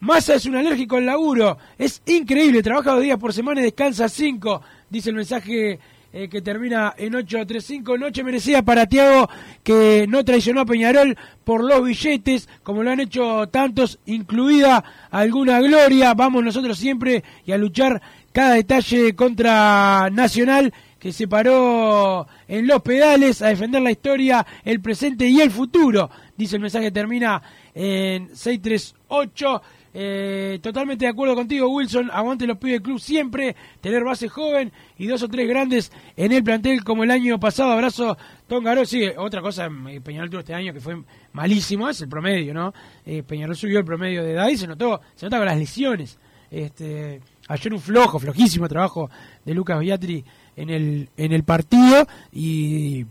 [0.00, 1.56] Massa es un alérgico al laburo.
[1.78, 4.60] Es increíble, trabaja dos días por semana y descansa cinco.
[4.90, 5.78] Dice el mensaje
[6.12, 7.96] eh, que termina en 835.
[7.96, 9.28] Noche merecida para Tiago,
[9.62, 15.60] que no traicionó a Peñarol por los billetes, como lo han hecho tantos, incluida alguna
[15.60, 16.12] gloria.
[16.14, 22.82] Vamos nosotros siempre y a luchar cada detalle contra Nacional, que se paró en los
[22.82, 26.10] pedales a defender la historia, el presente y el futuro.
[26.36, 27.42] Dice el mensaje termina
[27.74, 29.62] en 638.
[29.94, 32.10] Eh, totalmente de acuerdo contigo, Wilson.
[32.12, 33.54] Aguante los pibes del club siempre.
[33.80, 37.72] Tener base joven y dos o tres grandes en el plantel como el año pasado.
[37.72, 38.84] Abrazo, Tom Garó.
[38.84, 41.02] Sí, otra cosa, eh, Peñarol tuvo este año que fue
[41.32, 42.72] malísimo, es el promedio, ¿no?
[43.04, 46.18] Eh, Peñarol subió el promedio de edad y se notó, se nota con las lesiones.
[46.50, 49.10] Este, ayer un flojo, flojísimo trabajo
[49.44, 50.24] de Lucas Beatri
[50.56, 53.06] en el, en el partido y,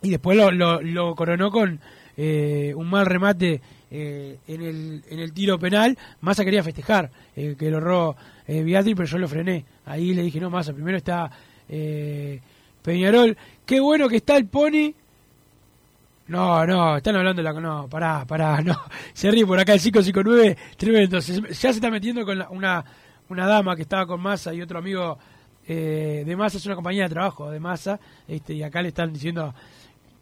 [0.00, 1.80] y después lo, lo, lo coronó con
[2.16, 3.60] eh, un mal remate
[3.94, 5.96] eh, en, el, en el tiro penal.
[6.22, 9.64] Massa quería festejar eh, que lo erró eh, Beatri, pero yo lo frené.
[9.84, 11.30] Ahí le dije, no, Massa, primero está
[11.68, 12.40] eh,
[12.82, 13.36] Peñarol.
[13.66, 14.94] Qué bueno que está el Pony.
[16.28, 17.60] No, no, están hablando de la...
[17.60, 18.80] No, pará, pará, no.
[19.12, 21.20] Se ríe por acá el 559, tremendo.
[21.20, 22.82] Se- ya se está metiendo con una,
[23.28, 25.18] una dama que estaba con Massa y otro amigo
[25.66, 29.54] de Massa, es una compañía de trabajo de Massa, este, y acá le están diciendo,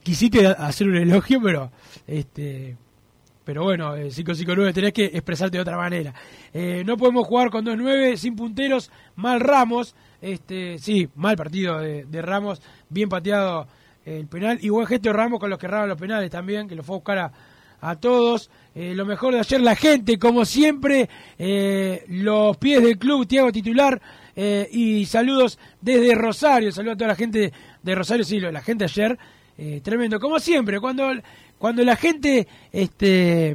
[0.02, 1.72] quisiste hacer un elogio, pero
[2.06, 2.76] este
[3.44, 6.14] pero bueno, eh, 5-5-9 tenés que expresarte de otra manera.
[6.53, 12.22] Eh, no podemos jugar con 2-9 sin punteros, mal Ramos, este sí, mal partido de,
[12.22, 13.66] Ramos, bien pateado
[14.05, 16.74] el penal, y buen gesto de Ramos con los que erraban los penales también, que
[16.74, 17.33] lo fue a buscar a,
[17.81, 18.50] a todos.
[18.74, 23.50] Eh, lo mejor de ayer, la gente, como siempre, eh, los pies del club, Tiago
[23.50, 24.00] titular,
[24.37, 28.85] eh, y saludos desde Rosario, saludos a toda la gente de Rosario, sí, la gente
[28.85, 29.18] ayer,
[29.59, 31.11] eh, tremendo, como siempre, cuando,
[31.61, 33.55] cuando la gente, este,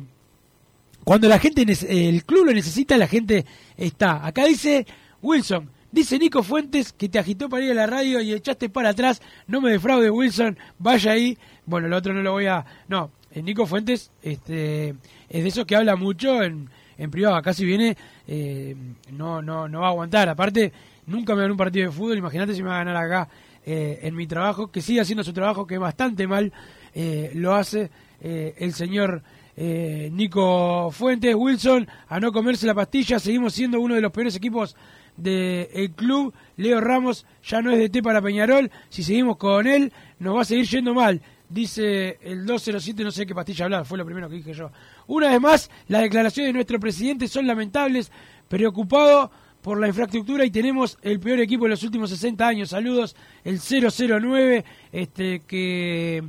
[1.03, 4.23] cuando la gente, el club lo necesita, la gente está.
[4.23, 4.85] Acá dice
[5.23, 8.89] Wilson, dice Nico Fuentes que te agitó para ir a la radio y echaste para
[8.89, 11.35] atrás, no me defraude Wilson, vaya ahí.
[11.65, 12.63] Bueno, el otro no lo voy a...
[12.87, 14.89] No, eh, Nico Fuentes este,
[15.27, 18.75] es de esos que habla mucho en, en privado, acá si viene eh,
[19.13, 20.29] no, no, no va a aguantar.
[20.29, 20.71] Aparte,
[21.07, 23.29] nunca me ganó un partido de fútbol, imagínate si me va a ganar acá
[23.65, 26.53] eh, en mi trabajo, que sigue haciendo su trabajo, que bastante mal
[26.95, 29.21] eh, lo hace eh, el señor
[29.57, 34.33] eh, Nico Fuentes, Wilson, a no comerse la pastilla, seguimos siendo uno de los peores
[34.37, 34.77] equipos
[35.17, 39.91] del club, Leo Ramos ya no es de té para Peñarol, si seguimos con él
[40.19, 43.97] nos va a seguir yendo mal, dice el 207, no sé qué pastilla hablar, fue
[43.97, 44.71] lo primero que dije yo.
[45.07, 48.09] Una vez más, las declaraciones de nuestro presidente son lamentables,
[48.47, 49.31] preocupado
[49.61, 52.69] por la infraestructura y tenemos el peor equipo de los últimos 60 años.
[52.69, 56.23] Saludos, el 009, este que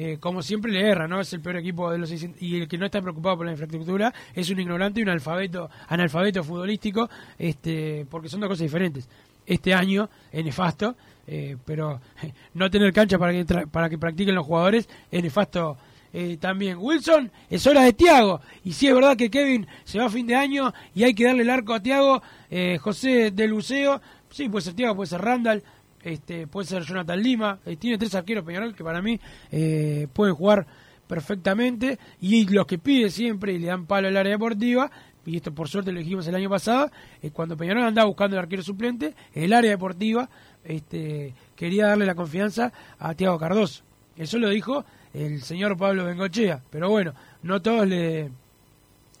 [0.00, 1.20] eh, como siempre le erra, ¿no?
[1.20, 3.52] Es el peor equipo de los 600 y el que no está preocupado por la
[3.52, 9.08] infraestructura es un ignorante y un alfabeto, analfabeto futbolístico, este, porque son dos cosas diferentes.
[9.44, 10.94] Este año es nefasto,
[11.26, 12.00] eh, pero
[12.54, 15.76] no tener cancha para que tra- para que practiquen los jugadores es nefasto
[16.12, 16.78] eh, también.
[16.78, 18.40] Wilson, es hora de Tiago.
[18.64, 21.24] Y si es verdad que Kevin se va a fin de año y hay que
[21.24, 25.20] darle el arco a Tiago, eh, José de Luceo, sí, puede ser Tiago, puede ser
[25.22, 25.62] Randall,
[26.02, 27.58] este, puede ser Jonathan Lima.
[27.66, 29.18] eh, tiene tres arqueros Peñarol que para mí
[29.50, 30.66] eh, pueden jugar
[31.06, 31.98] perfectamente.
[32.20, 34.90] Y los que pide siempre y le dan palo al área deportiva.
[35.26, 36.90] Y esto por suerte lo dijimos el año pasado,
[37.34, 40.30] cuando Peñarol andaba buscando el arquero suplente, el área deportiva
[40.64, 43.82] este, quería darle la confianza a Tiago Cardoso.
[44.16, 44.84] Eso lo dijo
[45.14, 46.62] el señor Pablo Bengochea.
[46.70, 48.30] Pero bueno, no todos le,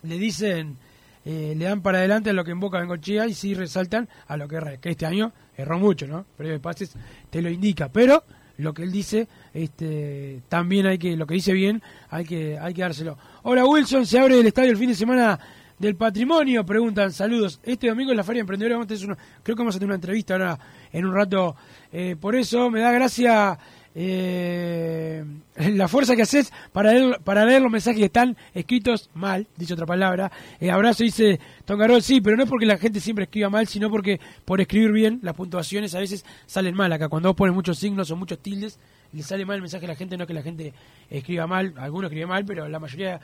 [0.02, 0.76] le dicen,
[1.24, 4.48] eh, le dan para adelante a lo que invoca Bengochea y sí resaltan a lo
[4.48, 6.24] que que este año erró mucho, ¿no?
[6.38, 6.94] De pases
[7.28, 7.90] te lo indica.
[7.90, 8.22] Pero
[8.58, 12.72] lo que él dice, este, también hay que, lo que dice bien, hay que, hay
[12.72, 13.18] que dárselo.
[13.42, 15.38] Hola Wilson, se abre el estadio el fin de semana
[15.78, 17.60] del patrimonio, preguntan, saludos.
[17.62, 19.94] Este domingo en la Feria Emprendedora, vamos a tener creo que vamos a tener una
[19.96, 20.58] entrevista ahora
[20.92, 21.56] en un rato.
[21.92, 23.58] eh, por eso me da gracia
[23.94, 25.24] eh,
[25.56, 29.74] la fuerza que haces para leer, para leer los mensajes que están escritos mal, dice
[29.74, 30.30] otra palabra.
[30.60, 33.90] Eh, abrazo, dice Tongarol, sí, pero no es porque la gente siempre escriba mal, sino
[33.90, 37.08] porque por escribir bien las puntuaciones a veces salen mal acá.
[37.08, 38.78] Cuando vos pones muchos signos o muchos tildes,
[39.12, 40.72] le sale mal el mensaje a la gente, no es que la gente
[41.10, 43.20] escriba mal, algunos escriben mal, pero la mayoría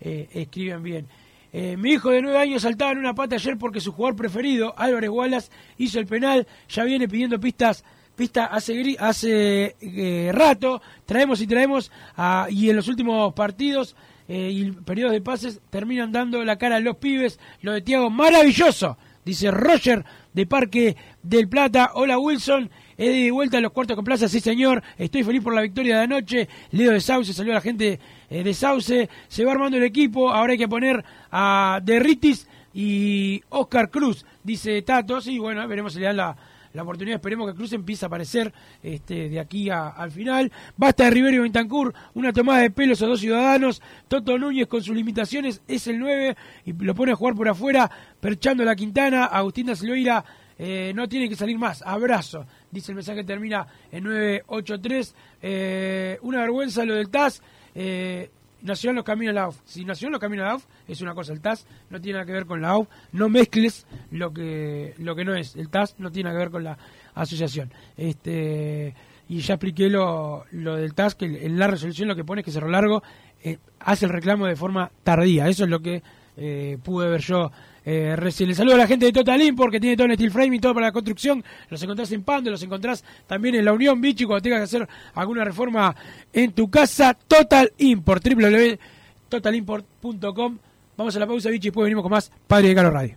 [0.00, 1.06] eh, escriben bien.
[1.52, 4.74] Eh, mi hijo de nueve años saltaba en una pata ayer porque su jugador preferido,
[4.76, 7.84] Álvarez Wallace, hizo el penal, ya viene pidiendo pistas
[8.18, 11.90] pista hace eh, rato, traemos y traemos,
[12.50, 13.94] y en los últimos partidos
[14.26, 18.10] eh, y periodos de pases terminan dando la cara a los pibes, lo de Tiago,
[18.10, 20.04] maravilloso, dice Roger
[20.34, 24.40] de Parque del Plata, hola Wilson, he de vuelta a los cuartos con plaza, sí
[24.40, 28.42] señor, estoy feliz por la victoria de anoche, Leo de Sauce, salió la gente eh,
[28.42, 33.90] de Sauce, se va armando el equipo, ahora hay que poner a Derritis y Oscar
[33.90, 36.36] Cruz, dice Tato, sí, bueno, veremos si le dan la,
[36.78, 40.52] la oportunidad, esperemos que Cruz empiece a aparecer este, de aquí a- al final.
[40.76, 43.82] Basta de Rivero y Bentancur, una tomada de pelo esos dos ciudadanos.
[44.06, 46.36] Toto Núñez con sus limitaciones es el 9
[46.66, 49.24] y lo pone a jugar por afuera, perchando la Quintana.
[49.26, 50.24] Agustín da Silveira
[50.56, 51.82] eh, no tiene que salir más.
[51.82, 55.14] Abrazo, dice el mensaje, termina en 983.
[55.42, 57.42] Eh, una vergüenza lo del TAS.
[57.74, 58.30] Eh,
[58.62, 59.60] Nacional no camina a la AUF.
[59.64, 61.32] Si Nacional no camina a la AUF, es una cosa.
[61.32, 62.88] El TAS no tiene nada que ver con la AUF.
[63.12, 65.56] No mezcles lo que lo que no es.
[65.56, 66.78] El TAS no tiene nada que ver con la
[67.14, 67.72] asociación.
[67.96, 68.94] Este
[69.28, 72.44] Y ya expliqué lo, lo del TAS, que en la resolución lo que pone es
[72.44, 73.02] que Cerro Largo
[73.42, 75.48] eh, hace el reclamo de forma tardía.
[75.48, 76.02] Eso es lo que
[76.36, 77.50] eh, pude ver yo
[77.88, 78.46] eh.
[78.46, 80.58] Le saludo a la gente de Total Import que tiene todo en steel frame y
[80.58, 81.42] todo para la construcción.
[81.70, 84.86] Los encontrás en Pando, los encontrás también en la Unión Bichi cuando tengas que hacer
[85.14, 85.96] alguna reforma
[86.32, 87.14] en tu casa.
[87.14, 90.58] Total Import, www.totalimport.com.
[90.96, 93.16] Vamos a la pausa, Bichi, y después venimos con más Padre de Caro Radio.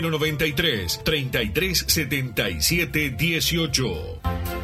[0.00, 4.63] 093 3377 18.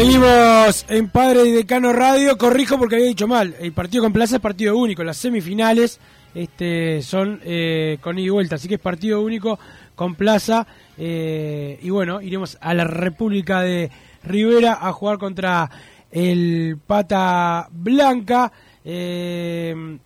[0.00, 2.38] Seguimos en Padre y Decano Radio.
[2.38, 3.54] Corrijo porque había dicho mal.
[3.60, 5.04] El partido con Plaza es partido único.
[5.04, 6.00] Las semifinales
[6.34, 8.54] este, son eh, con ida y vuelta.
[8.54, 9.58] Así que es partido único
[9.94, 10.66] con Plaza.
[10.96, 13.90] eh, y bueno, iremos a la República de
[14.24, 15.70] Rivera a jugar contra
[16.10, 18.50] el Pata Blanca.
[18.82, 19.98] Eh,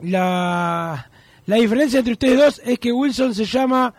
[0.00, 1.10] la,
[1.46, 3.94] la diferencia entre ustedes dos es que Wilson se llama.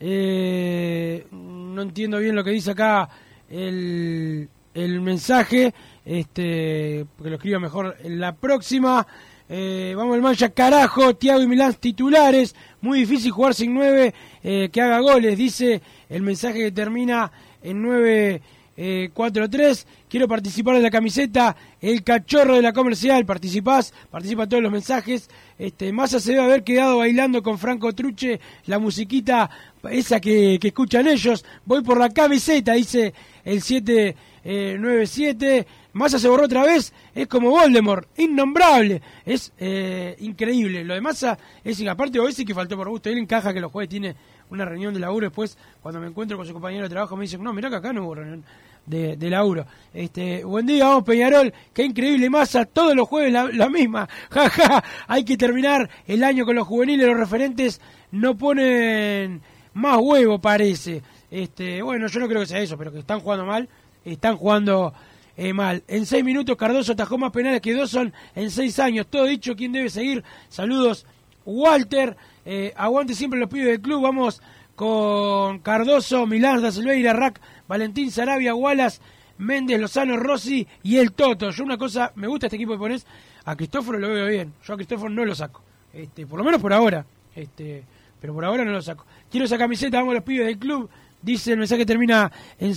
[0.00, 3.08] no entiendo bien lo que dice acá
[3.54, 5.72] el, el mensaje.
[6.04, 9.06] Este, porque lo escriba mejor en la próxima.
[9.48, 12.54] Eh, vamos el mancha carajo, Tiago y Milán titulares.
[12.80, 17.30] Muy difícil jugar sin nueve eh, que haga goles, dice el mensaje que termina
[17.62, 18.42] en 9
[18.76, 19.86] eh, 4-3.
[20.08, 21.56] Quiero participar de la camiseta.
[21.80, 23.24] El cachorro de la comercial.
[23.24, 25.28] Participás, participa todos los mensajes.
[25.58, 29.50] Este, Massa se debe haber quedado bailando con Franco Truche la musiquita
[29.90, 31.44] esa que, que escuchan ellos.
[31.64, 33.14] Voy por la camiseta, dice
[33.44, 35.66] el 797.
[35.92, 36.92] Massa se borró otra vez.
[37.14, 39.00] Es como Voldemort, innombrable.
[39.24, 40.82] Es eh, increíble.
[40.84, 43.10] Lo de Massa es aparte de ese que faltó por gusto.
[43.10, 44.16] Él encaja que los jueves tiene
[44.50, 45.26] una reunión de laburo.
[45.26, 47.92] Después, cuando me encuentro con su compañero de trabajo, me dicen: No, mirá que acá
[47.92, 48.44] no hubo reunión
[48.86, 49.66] de, de laburo.
[49.92, 54.82] Este, buen día, vamos Peñarol, qué increíble masa, todos los jueves la, la misma, jaja,
[55.06, 57.80] hay que terminar el año con los juveniles, los referentes
[58.10, 59.40] no ponen
[59.74, 61.02] más huevo parece.
[61.30, 63.68] Este, bueno, yo no creo que sea eso, pero que están jugando mal,
[64.04, 64.92] están jugando
[65.36, 65.82] eh, mal.
[65.88, 69.06] En seis minutos Cardoso atajó más penales que dos son en seis años.
[69.08, 70.22] Todo dicho, ¿quién debe seguir?
[70.48, 71.06] Saludos,
[71.44, 72.16] Walter.
[72.46, 74.02] Eh, aguante siempre los pibes del club.
[74.02, 74.42] Vamos
[74.74, 79.00] con Cardoso, Milán, da Silveira, Rack, Valentín Sarabia, Wallace,
[79.38, 81.50] Méndez, Lozano, Rossi y el Toto.
[81.50, 83.06] Yo una cosa, me gusta este equipo que pones,
[83.44, 84.52] a Cristóforo lo veo bien.
[84.64, 85.62] Yo a Cristóforo no lo saco.
[85.92, 87.04] Este, por lo menos por ahora.
[87.34, 87.84] Este,
[88.20, 89.04] pero por ahora no lo saco.
[89.30, 90.88] Quiero esa camiseta, vamos los pibes del club.
[91.24, 92.74] Dice el mensaje termina en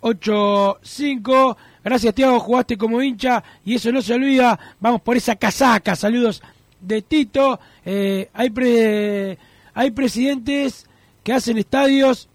[0.00, 1.56] 085.
[1.82, 4.58] Gracias, Tiago, jugaste como hincha y eso no se olvida.
[4.78, 5.96] Vamos por esa casaca.
[5.96, 6.42] Saludos
[6.80, 7.58] de Tito.
[7.84, 9.36] Eh, hay,
[9.74, 10.86] hay presidentes
[11.24, 12.28] que hacen estadios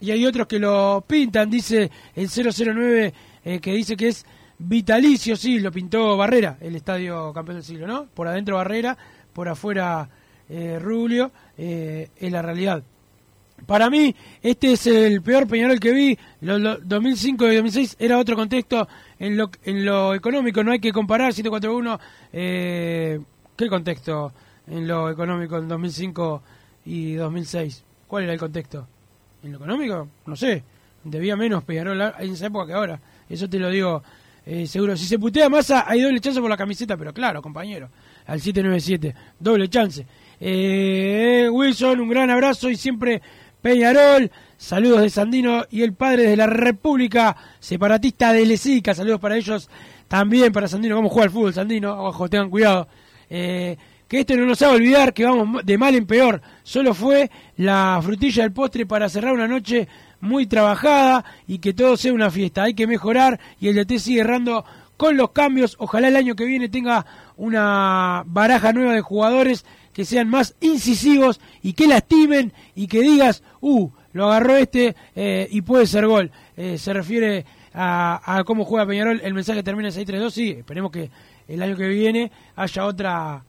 [0.00, 1.50] y hay otros que lo pintan.
[1.50, 3.12] Dice el 009
[3.44, 4.24] eh, que dice que es
[4.58, 5.36] vitalicio.
[5.36, 8.06] Sí, lo pintó Barrera, el estadio campeón del siglo, ¿no?
[8.06, 8.96] Por adentro Barrera,
[9.32, 10.08] por afuera
[10.48, 11.30] eh, Rubio.
[11.58, 12.82] eh, es la realidad.
[13.66, 16.18] Para mí, este es el peor Peñarol que vi.
[16.40, 18.88] Lo- lo- 2005 y 2006 era otro contexto,
[19.18, 22.00] en lo, en lo económico, no hay que comparar 741,
[22.32, 23.20] eh,
[23.56, 24.32] ¿qué contexto
[24.66, 26.42] en lo económico en 2005
[26.86, 27.84] y 2006?
[28.08, 28.86] ¿Cuál era el contexto?
[29.44, 30.08] ¿En lo económico?
[30.26, 30.62] No sé,
[31.04, 34.02] debía menos Peñarol en esa época que ahora, eso te lo digo
[34.44, 34.96] eh, seguro.
[34.96, 37.88] Si se putea masa, hay doble chance por la camiseta, pero claro, compañero,
[38.26, 40.04] al 797, doble chance.
[40.40, 43.22] Eh, Wilson, un gran abrazo y siempre
[43.62, 44.30] Peñarol.
[44.58, 48.94] Saludos de Sandino y el padre de la República Separatista de Lesica.
[48.94, 49.70] Saludos para ellos
[50.08, 50.96] también, para Sandino.
[50.96, 51.92] Vamos a jugar al fútbol, Sandino.
[51.92, 52.88] Abajo, tengan cuidado.
[53.30, 53.76] Eh,
[54.08, 56.42] que esto no nos haga olvidar que vamos de mal en peor.
[56.64, 59.88] Solo fue la frutilla del postre para cerrar una noche
[60.20, 62.64] muy trabajada y que todo sea una fiesta.
[62.64, 64.64] Hay que mejorar y el DT sigue errando
[65.02, 65.74] con los cambios.
[65.80, 67.04] Ojalá el año que viene tenga
[67.36, 73.42] una baraja nueva de jugadores que sean más incisivos y que lastimen y que digas,
[73.62, 76.30] uh, lo agarró este eh, y puede ser gol.
[76.56, 77.44] Eh, se refiere
[77.74, 79.20] a, a, cómo juega Peñarol.
[79.24, 80.30] El mensaje termina en 6-3-2.
[80.30, 81.10] Sí, esperemos que
[81.48, 83.42] el año que viene haya otra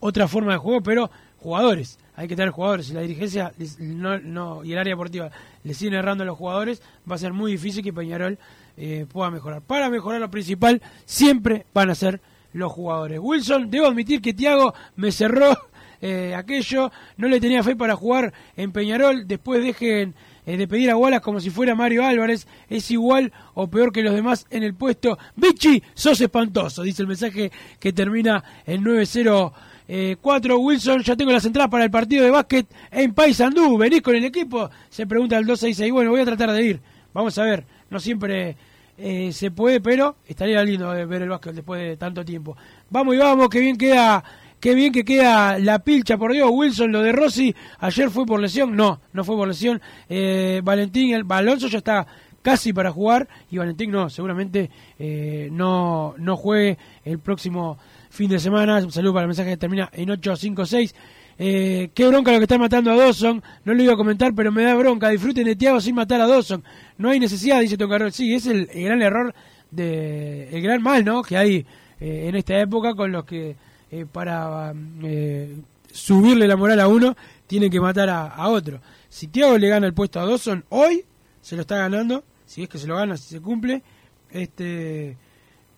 [0.00, 1.96] otra forma de juego, pero jugadores.
[2.16, 2.86] Hay que tener jugadores.
[2.86, 5.30] Si la dirigencia no, no, y el área deportiva
[5.62, 8.36] le siguen errando a los jugadores, va a ser muy difícil que Peñarol
[8.82, 9.60] eh, pueda mejorar.
[9.60, 12.22] Para mejorar lo principal, siempre van a ser
[12.54, 13.18] los jugadores.
[13.20, 15.54] Wilson, debo admitir que Tiago me cerró
[16.00, 20.14] eh, aquello, no le tenía fe para jugar en Peñarol, después dejen
[20.46, 24.02] eh, de pedir a Wallace como si fuera Mario Álvarez, es igual o peor que
[24.02, 25.18] los demás en el puesto.
[25.36, 30.58] Bichi, sos espantoso, dice el mensaje que termina en 904.
[30.58, 34.24] Wilson, ya tengo las entradas para el partido de básquet en Paysandú, ¿venís con el
[34.24, 34.70] equipo?
[34.88, 36.80] Se pregunta el 266, bueno, voy a tratar de ir,
[37.12, 38.56] vamos a ver, no siempre
[39.00, 42.56] eh, se puede, pero estaría lindo ver el básquet después de tanto tiempo.
[42.90, 44.22] Vamos y vamos, que bien queda,
[44.60, 48.40] qué bien que queda la pilcha, por Dios, Wilson, lo de Rossi, ayer fue por
[48.40, 52.06] lesión, no, no fue por lesión, eh, Valentín, el Alonso ya está
[52.42, 57.78] casi para jugar y Valentín no, seguramente eh, no, no juegue el próximo
[58.10, 58.78] fin de semana.
[58.78, 60.94] Un saludo para el mensaje que termina en 856.
[61.42, 63.42] Eh, qué bronca lo que está matando a Dawson.
[63.64, 65.08] No lo iba a comentar, pero me da bronca.
[65.08, 66.62] Disfruten de Tiago sin matar a Dawson.
[66.98, 68.12] No hay necesidad, dice Tocarrol.
[68.12, 69.34] Sí, es el, gran error,
[69.70, 71.22] de el gran mal ¿no?
[71.22, 71.64] que hay
[71.98, 73.56] eh, en esta época con los que
[73.90, 75.56] eh, para eh,
[75.90, 77.16] subirle la moral a uno
[77.46, 78.82] tienen que matar a, a, otro.
[79.08, 81.06] Si Tiago le gana el puesto a Dawson, hoy
[81.40, 82.22] se lo está ganando.
[82.44, 83.82] Si es que se lo gana, si se cumple.
[84.30, 85.16] Este.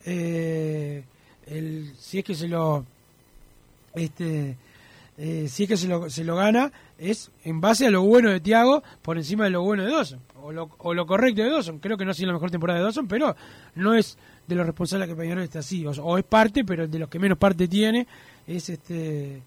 [0.04, 2.84] Si es que se lo.
[3.94, 4.56] Este
[5.18, 8.30] eh, si es que se lo, se lo gana, es en base a lo bueno
[8.30, 11.50] de Tiago por encima de lo bueno de Dawson, o lo, o lo correcto de
[11.50, 11.78] Dawson.
[11.78, 13.36] Creo que no ha sido la mejor temporada de Dawson, pero
[13.74, 17.08] no es de los responsables que Peñarol esté así, o, es parte, pero de los
[17.08, 18.06] que menos parte tiene
[18.46, 19.42] es este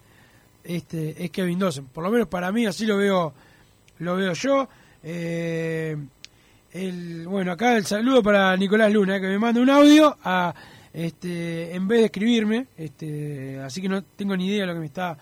[0.62, 1.86] este es Kevin Dawson.
[1.92, 3.32] Por lo menos para mí así lo veo
[3.98, 4.68] lo veo yo.
[5.02, 5.96] Eh,
[6.72, 10.54] el, bueno, acá el saludo para Nicolás Luna, que me manda un audio a
[10.92, 14.80] este en vez de escribirme, este, así que no tengo ni idea de lo que
[14.80, 15.16] me está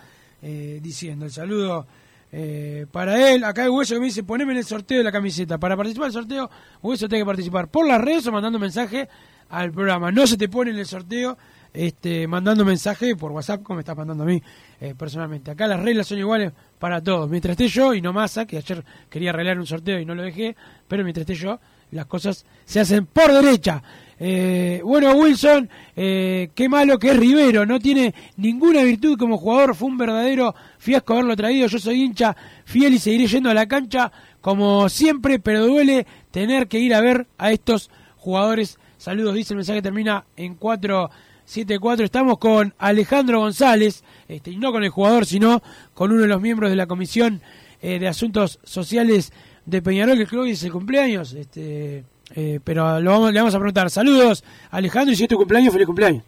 [0.47, 1.25] eh, diciendo.
[1.25, 1.87] El saludo
[2.31, 3.43] eh, para él.
[3.45, 5.57] Acá hay Hueso que me dice, poneme en el sorteo de la camiseta.
[5.57, 6.51] Para participar del sorteo,
[6.83, 9.09] Hueso tiene que participar por las redes o mandando mensaje
[9.49, 10.13] al programa.
[10.13, 11.39] No se te pone en el sorteo
[11.73, 14.43] este, mandando mensaje por WhatsApp como me estás mandando a mí
[14.81, 15.51] eh, personalmente.
[15.51, 17.31] Acá las reglas son iguales para todos.
[17.31, 20.23] Mientras esté yo y no Masa, que ayer quería arreglar un sorteo y no lo
[20.23, 20.55] dejé,
[20.87, 21.59] pero mientras esté yo,
[21.91, 23.83] las cosas se hacen por derecha.
[24.19, 29.75] Eh, bueno, Wilson, eh, qué malo que es Rivero, no tiene ninguna virtud como jugador,
[29.75, 33.67] fue un verdadero fiasco haberlo traído, yo soy hincha fiel y seguiré yendo a la
[33.67, 38.79] cancha como siempre, pero duele tener que ir a ver a estos jugadores.
[38.99, 44.85] Saludos, dice el mensaje, termina en 474, estamos con Alejandro González, este, y no con
[44.85, 45.63] el jugador, sino
[45.93, 47.43] con uno de los miembros de la Comisión
[47.83, 49.33] eh, de Asuntos Sociales
[49.67, 52.05] de Peñarol, que creo que es el cumpleaños, este
[52.35, 53.91] eh, pero lo vamos, le vamos a preguntar.
[53.91, 56.23] Saludos, Alejandro, y si es tu cumpleaños, feliz cumpleaños.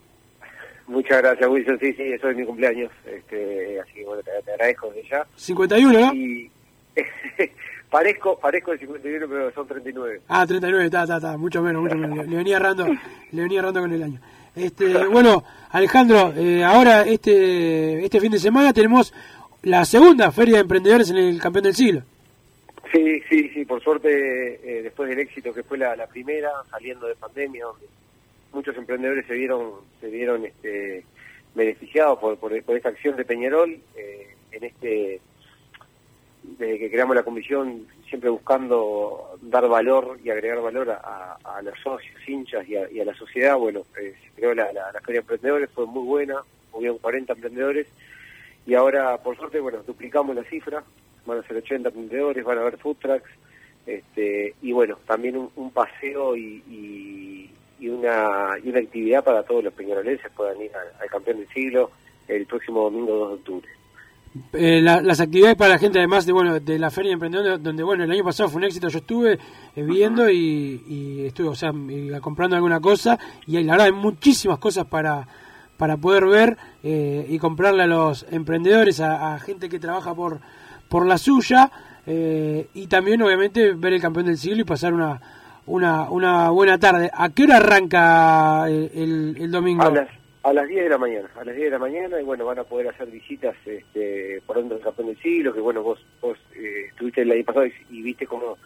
[0.87, 1.79] Muchas gracias, Wilson.
[1.81, 2.93] Sí, sí, eso es mi cumpleaños.
[3.05, 5.27] Este, así que bueno, te, te agradezco desde ya.
[5.35, 6.15] 51, ¿no?
[6.15, 6.51] Y,
[7.91, 10.21] parezco, parezco de 51, pero son 39.
[10.29, 11.37] Ah, 39, está, está, está.
[11.37, 12.19] Mucho menos, mucho menos.
[12.19, 12.87] Le, le venía errando,
[13.33, 14.21] le venía errando con el año.
[14.55, 19.13] Este, bueno, Alejandro, eh, ahora este, este fin de semana tenemos
[19.63, 22.03] la segunda feria de emprendedores en el Campeón del Siglo.
[22.93, 27.17] Sí, sí, sí, por suerte, eh, después del éxito que fue la, primera, saliendo de
[27.17, 27.87] pandemia, donde
[28.53, 31.05] muchos emprendedores se vieron, se vieron este,
[31.55, 35.21] beneficiados por, por, esta acción de Peñarol, eh, en este,
[36.43, 41.79] desde que creamos la comisión, siempre buscando dar valor y agregar valor a, a, los
[41.81, 45.87] socios, hinchas y a, la sociedad, bueno, eh, se creó la, la, de emprendedores, fue
[45.87, 46.37] muy buena,
[46.73, 47.87] hubieron 40 emprendedores,
[48.65, 50.85] y ahora, por suerte, bueno, duplicamos la cifra,
[51.27, 53.29] van a ser 80 emprendedores, van a haber food trucks,
[53.87, 59.43] este, y bueno, también un, un paseo y, y, y una y una actividad para
[59.45, 61.91] todos los peñarolenses puedan ir al, al campeón del siglo
[62.27, 63.69] el próximo domingo 2 de octubre.
[64.53, 67.63] Eh, la- las actividades para la gente además de bueno de la feria de emprendedores
[67.63, 71.49] donde bueno el año pasado fue un éxito yo estuve eh, viendo y, y estuve
[71.49, 71.73] o sea
[72.21, 75.27] comprando alguna cosa y la verdad hay muchísimas cosas para
[75.79, 80.41] para poder ver eh, y comprarle a los emprendedores a, a gente que trabaja por
[80.97, 81.71] por la suya
[82.07, 85.21] eh, y también obviamente ver el campeón del siglo y pasar una
[85.67, 89.83] una, una buena tarde ¿a qué hora arranca el, el- el domingo?
[89.83, 90.09] A las,
[90.43, 92.59] a las 10 de la mañana, a las 10 de la mañana, y bueno, van
[92.61, 96.39] a poder hacer visitas este, por dentro del campeón del siglo, que bueno, vos, vos
[96.55, 98.57] eh, estuviste el año pasado y, y viste como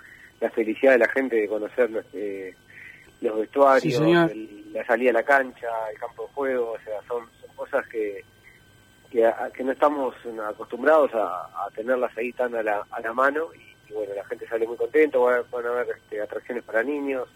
[0.40, 2.54] la felicidad de la gente de conocer eh,
[3.22, 6.94] los vestuarios, Sí, el- la salida a la cancha, el campo de juego, o sea,
[7.08, 8.22] son, son cosas que,
[9.10, 10.14] que, a- que no estamos
[10.48, 14.46] acostumbrados a, tenerlas ahí tan a la, a la mano, y, y bueno, la gente
[14.46, 17.28] sale muy contento, van, a- haber este, atracciones para niños,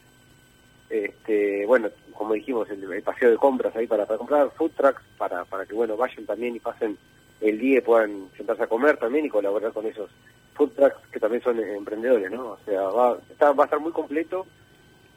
[0.91, 5.45] este, bueno, como dijimos, el, paseo de compras ahí para, para comprar food trucks, para,
[5.45, 6.97] para que, bueno, vayan también y pasen
[7.41, 10.11] el día y puedan sentarse a comer también y colaborar con esos
[10.55, 12.51] food trucks que también son emprendedores, ¿no?
[12.51, 14.47] O sea, va, va a estar muy completo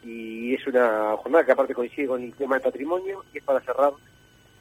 [0.03, 3.59] y es una jornada que aparte coincide con el tema del patrimonio y es para
[3.61, 3.91] cerrar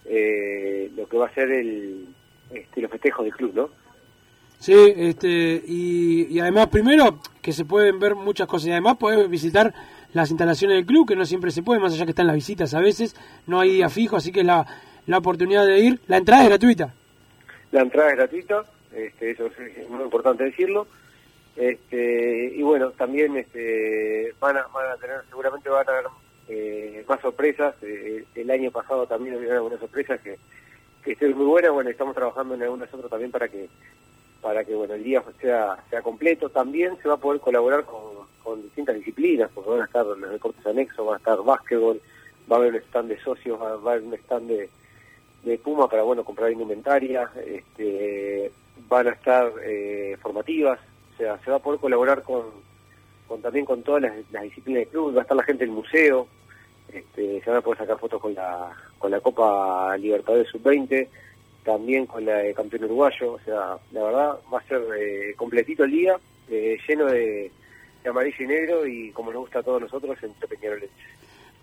[0.09, 2.07] eh, lo que va a ser el,
[2.51, 3.71] este, los festejos del club, ¿no?
[4.59, 8.69] Sí, este, y, y además, primero, que se pueden ver muchas cosas.
[8.69, 9.75] Y además, podés visitar
[10.13, 12.73] las instalaciones del club, que no siempre se puede, más allá que están las visitas
[12.75, 13.15] a veces.
[13.47, 14.67] No hay día fijo, así que es la,
[15.07, 16.01] la oportunidad de ir.
[16.07, 16.95] La entrada es gratuita.
[17.73, 20.87] La entrada es gratuita, este, eso es, muy importante decirlo.
[21.57, 26.05] Este, y bueno, también este, van, a, van a tener, seguramente van a haber
[26.49, 27.74] eh, más sorpresas.
[27.82, 30.38] Eh, el año pasado también había algunas sorpresas que,
[31.03, 31.72] que estén muy buenas.
[31.72, 33.68] Bueno, estamos trabajando en algunas otras también para que
[34.42, 36.49] para que bueno el día sea sea completo.
[36.49, 40.30] También se va a poder colaborar con, con distintas disciplinas, porque van a estar los
[40.30, 42.01] deportes anexos, va a estar básquetbol,
[42.51, 44.70] va a haber un stand de socios, va a haber un stand de,
[45.42, 48.53] de Puma para bueno comprar indumentaria, este,
[48.88, 50.78] van a estar eh, formativas,
[51.14, 52.44] o sea, se va a poder colaborar con,
[53.43, 56.27] también con todas las, disciplinas del club, va a estar la gente del museo,
[56.93, 61.09] este, se van a poder sacar fotos con la, con la Copa Libertadores Sub-20,
[61.64, 65.85] también con la de campeón uruguayo, o sea, la verdad va a ser eh, completito
[65.85, 66.16] el día,
[66.49, 67.51] eh, lleno de,
[68.09, 70.91] amarillo y negro y como nos gusta a todos nosotros, entre Peñaroles.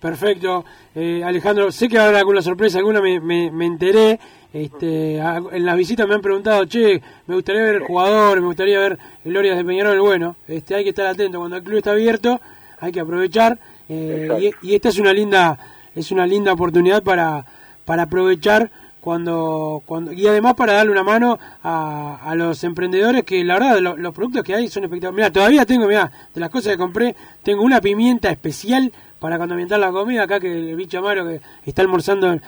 [0.04, 0.66] Perfecto.
[0.93, 4.20] Eh, Alejandro, sé que habrá alguna sorpresa, alguna me, me, me enteré.
[4.51, 8.80] Este, a- en las visitas me han preguntado, che, me gustaría ver jugadores, me gustaría
[8.80, 9.99] ver glorias de Peñarol.
[10.01, 11.39] Bueno, este, hay que estar atento.
[11.39, 12.41] Cuando el club está abierto,
[12.82, 13.58] hay que aprovechar.
[13.88, 15.58] eh, y, y esta es una linda,
[15.95, 17.45] es una linda oportunidad para,
[17.86, 18.70] para aprovechar
[19.01, 23.80] cuando, cuando y además para darle una mano a, a los emprendedores que la verdad
[23.80, 25.16] lo- los productos que hay son espectaculares.
[25.30, 28.91] Mira, todavía tengo, mira, de las cosas que compré, tengo una pimienta especial
[29.24, 32.41] para condimentar la comida acá que el bicho Amaro que está almorzando en-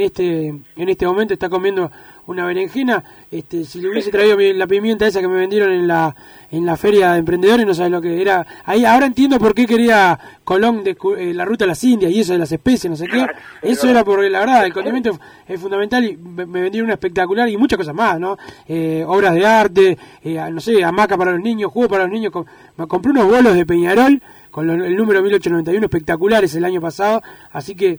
[0.00, 1.90] este en este momento está comiendo
[2.26, 5.86] una berenjena, este si le hubiese traído mi- la pimienta esa que me vendieron en
[5.86, 6.16] la
[6.50, 8.46] en la feria de emprendedores no sabes lo que era.
[8.64, 10.96] Ahí ahora entiendo por qué quería Colón de
[11.34, 13.26] la ruta a las Indias y eso de las especies, no sé qué.
[13.60, 17.58] Eso era porque la verdad el condimento es fundamental y me vendieron una espectacular y
[17.58, 18.38] muchas cosas más, ¿no?
[18.66, 22.32] Eh, obras de arte, eh, no sé, hamaca para los niños, juego para los niños.
[22.32, 22.46] Com-
[22.78, 24.22] me compré unos bolos de Peñarol
[24.52, 27.98] con lo- el número 1891 espectaculares el año pasado, así que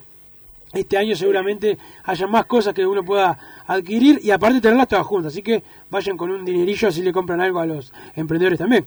[0.74, 3.38] este año seguramente haya más cosas que uno pueda
[3.68, 7.42] adquirir y aparte tenerlas todas juntas, así que vayan con un dinerillo así le compran
[7.42, 8.86] algo a los emprendedores también.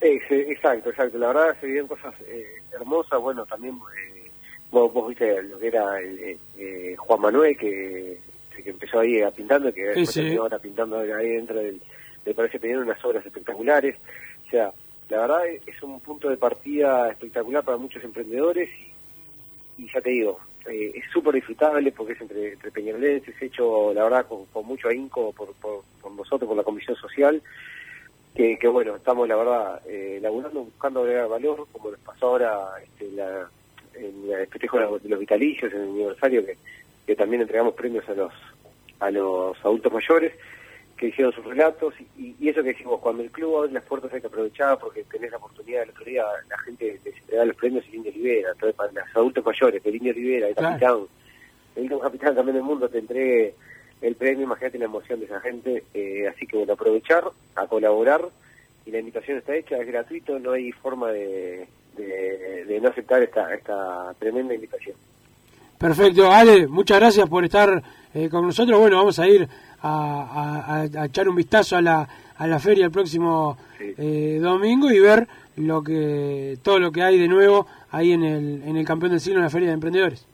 [0.00, 1.18] Ex- Exacto, exacto.
[1.18, 3.20] La verdad se vivían cosas eh, hermosas.
[3.20, 3.74] Bueno, también
[4.14, 4.30] eh,
[4.70, 8.18] vos, vos viste lo que era el, eh, eh, Juan Manuel, que,
[8.62, 10.20] que empezó ahí a pintando, que después sí.
[10.20, 11.80] terminó ahora pintando ahí dentro del,
[12.24, 13.96] del Parece Peñarol unas obras espectaculares.
[14.46, 14.72] O sea,
[15.08, 18.68] la verdad es un punto de partida espectacular para muchos emprendedores
[19.78, 20.38] y, ya te digo,
[20.68, 24.88] eh, es súper disfrutable porque es entre, entre peñarolenses, hecho la verdad con, con mucho
[24.88, 27.40] ahínco por, por, por nosotros, por la Comisión Social
[28.34, 32.68] que, que bueno, estamos la verdad eh, laburando, buscando agregar valor, como nos pasó ahora
[32.82, 33.48] este, la,
[33.94, 36.56] en el festejo de los vitalicios, en el aniversario, que,
[37.06, 38.32] que también entregamos premios a los
[39.00, 40.32] a los adultos mayores
[40.98, 44.12] que hicieron sus relatos y, y eso que decimos, cuando el club abre las puertas
[44.12, 47.56] hay que aprovechar porque tenés la oportunidad, el otro día la gente les entregaba los
[47.56, 50.70] premios y Indio Rivera, entonces para los adultos mayores, que el Indio Rivera, el Claro.
[50.78, 51.06] capitán,
[51.76, 53.54] el último capitán también del mundo te entregue
[54.02, 57.24] el premio, imagínate la emoción de esa gente, eh, así que bueno, aprovechar,
[57.54, 58.22] a colaborar
[58.84, 63.22] y la invitación está hecha, es gratuito, no hay forma de, de, de no aceptar
[63.22, 64.96] esta, esta tremenda invitación.
[65.78, 67.82] Perfecto, Ale, muchas gracias por estar
[68.14, 68.80] eh, con nosotros.
[68.80, 69.48] Bueno, vamos a ir
[69.82, 74.38] a, a- a- a echar un vistazo a la, a la feria el próximo eh,
[74.40, 75.26] domingo y ver
[75.56, 79.20] lo que todo lo que hay de nuevo ahí en el, en el campeón del
[79.20, 80.24] siglo en la feria de emprendedores.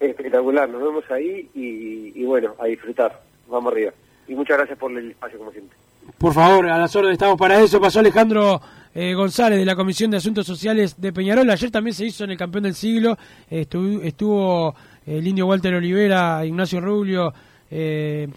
[0.00, 3.22] Espectacular, nos vemos ahí y, y bueno, a disfrutar.
[3.48, 3.92] Vamos arriba.
[4.28, 5.76] Y muchas gracias por el espacio, como siempre.
[6.18, 7.80] Por favor, a las órdenes estamos para eso.
[7.80, 8.60] Pasó Alejandro
[8.94, 11.48] eh, González de la Comisión de Asuntos Sociales de Peñarol.
[11.48, 13.16] Ayer también se hizo en el campeón del siglo.
[13.48, 14.74] Estuvo, estuvo
[15.06, 17.32] el indio Walter Olivera, Ignacio Rubio,
[17.70, 18.28] eh,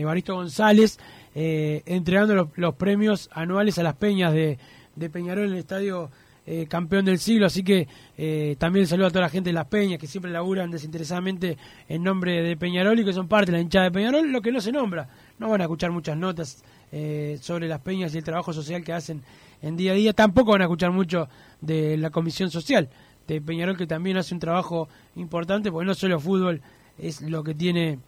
[0.00, 0.98] Evaristo González,
[1.34, 4.58] eh, entregando los, premios anuales a las peñas de,
[5.12, 6.10] Peñarol en el estadio
[6.46, 9.66] eh, campeón del siglo, así que eh, también saludo a toda la gente de Las
[9.66, 11.56] Peñas que siempre laburan desinteresadamente
[11.88, 14.52] en nombre de Peñarol y que son parte de la hinchada de Peñarol, lo que
[14.52, 15.08] no se nombra.
[15.38, 16.62] No van a escuchar muchas notas
[17.40, 19.20] sobre las peñas y el trabajo social que hacen
[19.62, 21.28] en día a día, tampoco van a escuchar mucho
[21.60, 22.88] de la comisión social
[23.26, 26.60] de Peñarol que también hace un trabajo importante, porque no solo fútbol
[26.98, 27.98] es lo que tiene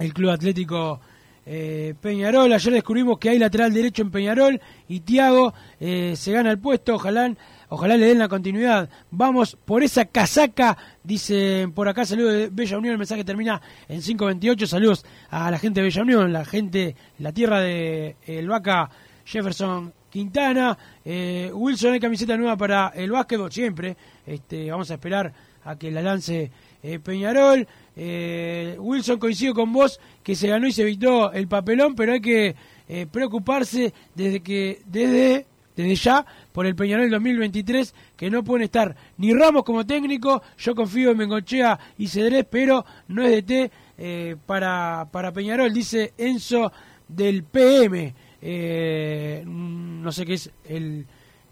[0.00, 1.00] el Club Atlético
[1.46, 2.52] eh, Peñarol.
[2.52, 6.94] Ayer descubrimos que hay lateral derecho en Peñarol y Tiago eh, se gana el puesto.
[6.94, 7.32] Ojalá,
[7.68, 8.88] ojalá le den la continuidad.
[9.10, 12.04] Vamos por esa casaca, dice por acá.
[12.04, 12.92] Saludos de Bella Unión.
[12.92, 14.66] El mensaje termina en 528.
[14.66, 18.90] Saludos a la gente de Bella Unión, la gente, la tierra de el Vaca
[19.24, 20.76] Jefferson Quintana.
[21.04, 23.96] Eh, Wilson, hay camiseta nueva para el básquetbol, siempre.
[24.26, 25.32] Este, vamos a esperar
[25.64, 26.50] a que la lance
[26.82, 27.66] eh, Peñarol.
[28.02, 32.20] Eh, Wilson, coincido con vos que se ganó y se evitó el papelón, pero hay
[32.22, 32.56] que
[32.88, 35.46] eh, preocuparse desde que desde
[35.76, 40.74] desde ya por el Peñarol 2023 que no pueden estar ni Ramos como técnico, yo
[40.74, 46.14] confío en Mengochea y Cedrés, pero no es de té eh, para, para Peñarol, dice
[46.16, 46.72] Enzo
[47.06, 48.14] del PM.
[48.40, 51.04] Eh, no sé qué es el,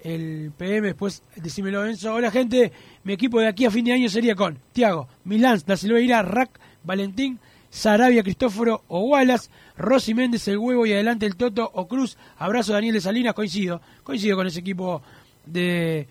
[0.03, 2.15] el PM, después decímelo Enzo.
[2.15, 2.73] Hola gente,
[3.05, 6.59] mi equipo de aquí a fin de año sería con Tiago, Milán, Da Silveira, Rack,
[6.85, 7.39] Valentín,
[7.71, 12.17] Sarabia, Cristóforo o Wallace, Rosy Méndez, el huevo y adelante el Toto o Cruz.
[12.39, 15.03] Abrazo Daniel de Salinas, coincido, coincido con ese equipo
[15.45, 16.09] de,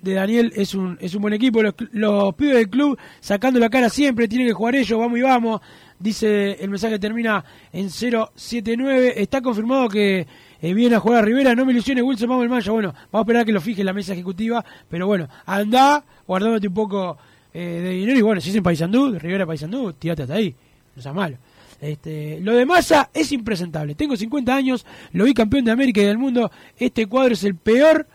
[0.00, 1.62] de Daniel, es un, es un buen equipo.
[1.62, 5.22] Los, los pibes del club sacando la cara siempre, tienen que jugar ellos, vamos y
[5.22, 5.60] vamos.
[5.98, 9.14] Dice el mensaje termina en 079.
[9.16, 10.26] Está confirmado que
[10.60, 11.54] eh, viene a jugar a Rivera.
[11.54, 12.70] No me ilusiones, Wilson, vamos el mancha.
[12.70, 14.64] Bueno, vamos a esperar a que lo fije la mesa ejecutiva.
[14.88, 17.18] Pero bueno, anda guardándote un poco
[17.52, 18.18] eh, de dinero.
[18.18, 20.54] Y bueno, si es en Paysandú, Rivera Paysandú, tirate hasta ahí.
[20.94, 21.36] No sea malo.
[21.80, 23.94] Este, lo de Massa es impresentable.
[23.94, 26.50] Tengo 50 años, lo vi campeón de América y del mundo.
[26.78, 28.06] Este cuadro es el peor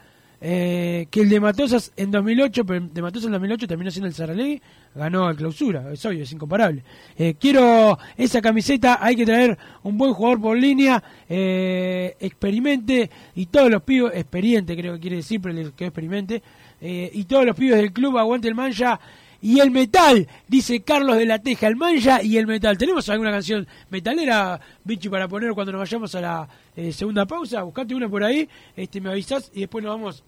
[0.43, 4.15] eh, que el de Matosas en 2008, pero de Matosas en 2008 terminó siendo el
[4.15, 4.59] Saralegui,
[4.95, 6.83] ganó el clausura, es obvio, es incomparable.
[7.15, 13.45] Eh, quiero esa camiseta, hay que traer un buen jugador por línea, eh, experimente, y
[13.45, 15.39] todos los pibes, experiente creo que quiere decir,
[15.75, 16.41] que experimente,
[16.81, 18.99] eh, y todos los pibes del club, aguante el mancha,
[19.43, 22.77] y el metal, dice Carlos de la Teja, el mancha y el metal.
[22.77, 27.63] ¿Tenemos alguna canción metalera, Bichi, para poner cuando nos vayamos a la eh, segunda pausa?
[27.63, 30.23] Buscate una por ahí, este me avisás y después nos vamos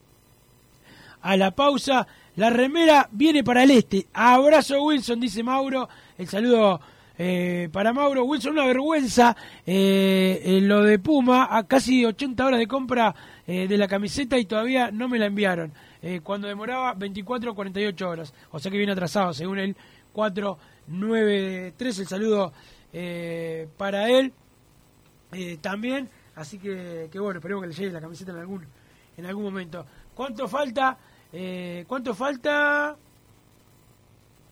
[1.24, 2.06] a la pausa.
[2.36, 4.08] La remera viene para el este.
[4.14, 5.90] Abrazo Wilson, dice Mauro.
[6.18, 6.80] El saludo
[7.18, 8.26] eh, para Mauro.
[8.26, 11.48] Wilson, una vergüenza eh, eh, lo de Puma.
[11.50, 13.16] A casi 80 horas de compra
[13.46, 15.74] de la camiseta y todavía no me la enviaron.
[16.24, 18.34] Cuando demoraba 24 o 48 horas.
[18.52, 19.76] O sea que viene atrasado, según el
[20.14, 22.00] 493.
[22.00, 22.54] El saludo
[23.78, 24.32] para él
[25.62, 26.10] también.
[26.36, 28.66] Así que, que bueno, esperemos que le llegue la camiseta en algún,
[29.18, 29.86] en algún momento.
[30.16, 30.98] ¿Cuánto falta?
[31.34, 32.96] Eh, ¿Cuánto falta?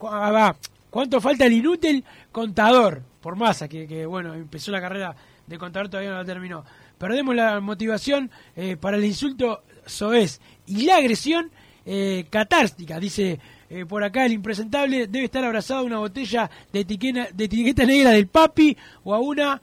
[0.02, 0.56] Ah, va.
[0.90, 3.02] ¿Cuánto falta el inútil contador?
[3.22, 5.16] Por masa, que, que, bueno, empezó la carrera
[5.46, 6.66] de contador, todavía no la terminó.
[6.98, 11.50] Perdemos la motivación eh, para el insulto soez y la agresión
[11.84, 12.28] eh,
[13.00, 17.46] dice eh, por acá el impresentable debe estar abrazado a una botella de etiqueta, de
[17.46, 19.60] etiqueta negra del papi o a una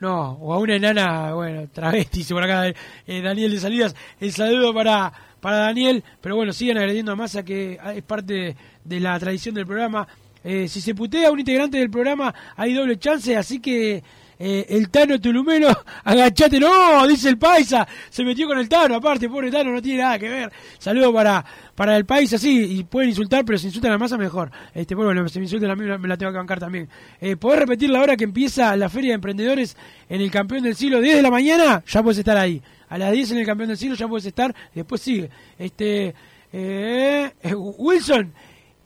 [0.00, 2.70] no, o a una enana, bueno, travesti, por acá
[3.06, 3.94] Daniel de Salidas.
[4.20, 5.10] El saludo para,
[5.40, 9.66] para Daniel, pero bueno, siguen agrediendo a Massa, que es parte de la tradición del
[9.66, 10.06] programa.
[10.42, 14.02] Eh, si se putea un integrante del programa, hay doble chance, así que
[14.38, 15.68] eh, el Tano Tulumeno,
[16.04, 20.02] agachate, no, dice el Paisa, se metió con el Tano, aparte, pobre Tano, no tiene
[20.02, 20.52] nada que ver.
[20.78, 24.50] Saludo para, para el Paisa, sí, y pueden insultar, pero si insultan a Massa, mejor.
[24.74, 26.88] Este, bueno, si me insultan a mí, me la tengo que bancar también.
[27.20, 29.76] Eh, ¿Podés repetir la hora que empieza la Feria de Emprendedores
[30.08, 31.00] en el Campeón del Siglo?
[31.00, 32.62] 10 de la mañana, ya puedes estar ahí.
[32.88, 35.30] A las 10 en el Campeón del Siglo ya puedes estar, después sigue.
[35.58, 36.14] Este,
[36.52, 38.32] eh, eh, Wilson,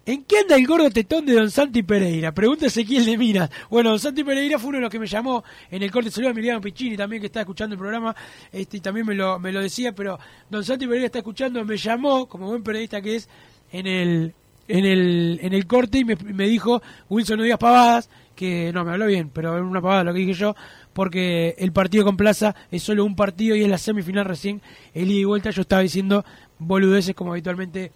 [0.07, 2.33] ¿En qué anda el gordo tetón de Don Santi Pereira?
[2.33, 3.51] Pregunta Ezequiel de Minas.
[3.69, 6.11] Bueno, Don Santi Pereira fue uno de los que me llamó en el corte.
[6.11, 8.17] Saludos a Emiliano Piccini también que está escuchando el programa.
[8.51, 11.77] Este, y también me lo, me lo decía, pero Don Santi Pereira está escuchando, me
[11.77, 13.29] llamó, como buen periodista que es,
[13.71, 14.35] en el,
[14.67, 18.85] en el, en el corte y me, me dijo, Wilson, no digas pavadas, que no,
[18.85, 20.57] me habló bien, pero era una pavada lo que dije yo,
[20.93, 24.61] porque el partido con Plaza es solo un partido y es la semifinal recién,
[24.95, 25.51] el ida y vuelta.
[25.51, 26.25] Yo estaba diciendo
[26.59, 27.93] boludeces como habitualmente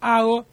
[0.00, 0.46] hago.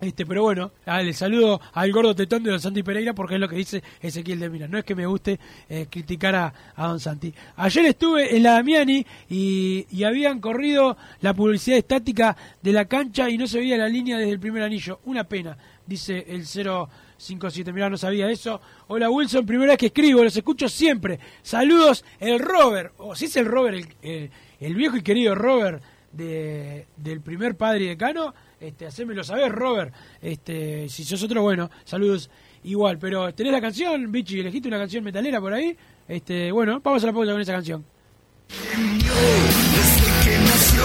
[0.00, 3.40] Este, pero bueno, ah, le saludo al gordo tetón de Don Santi Pereira porque es
[3.40, 4.66] lo que dice Ezequiel de Mina.
[4.66, 7.32] No es que me guste eh, criticar a, Don Santi.
[7.54, 13.30] Ayer estuve en la Damiani y, y habían corrido la publicidad estática de la cancha
[13.30, 14.98] y no se veía la línea desde el primer anillo.
[15.04, 15.56] Una pena,
[15.86, 16.46] dice el
[17.22, 17.72] 057.
[17.72, 18.60] Mirá, no sabía eso.
[18.88, 21.18] Hola Wilson, primera vez que escribo, los escucho siempre.
[21.42, 25.82] Saludos, el Robert, o si es el Robert, el, el- el viejo y querido Robert
[26.12, 29.92] de, del primer padre y decano, este, hacémelo saber, Robert.
[30.20, 32.30] Este, si sos otro, bueno, saludos
[32.62, 32.98] igual.
[32.98, 34.38] Pero, ¿tenés la canción, Bichi?
[34.38, 35.76] ¿Elegiste una canción metalera por ahí?
[36.06, 37.84] Este, bueno, vamos a la pausa con esa canción.
[38.48, 40.84] Desde que nació,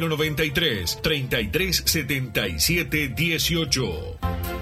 [0.00, 4.61] 093 3377 18.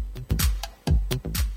[1.11, 1.50] Thank you.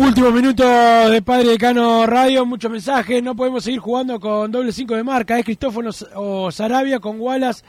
[0.00, 0.64] Último minuto
[1.10, 3.22] de Padre Decano Radio, muchos mensajes.
[3.22, 5.38] No podemos seguir jugando con doble 5 de marca.
[5.38, 7.62] Es Cristófono o Sarabia con Wallace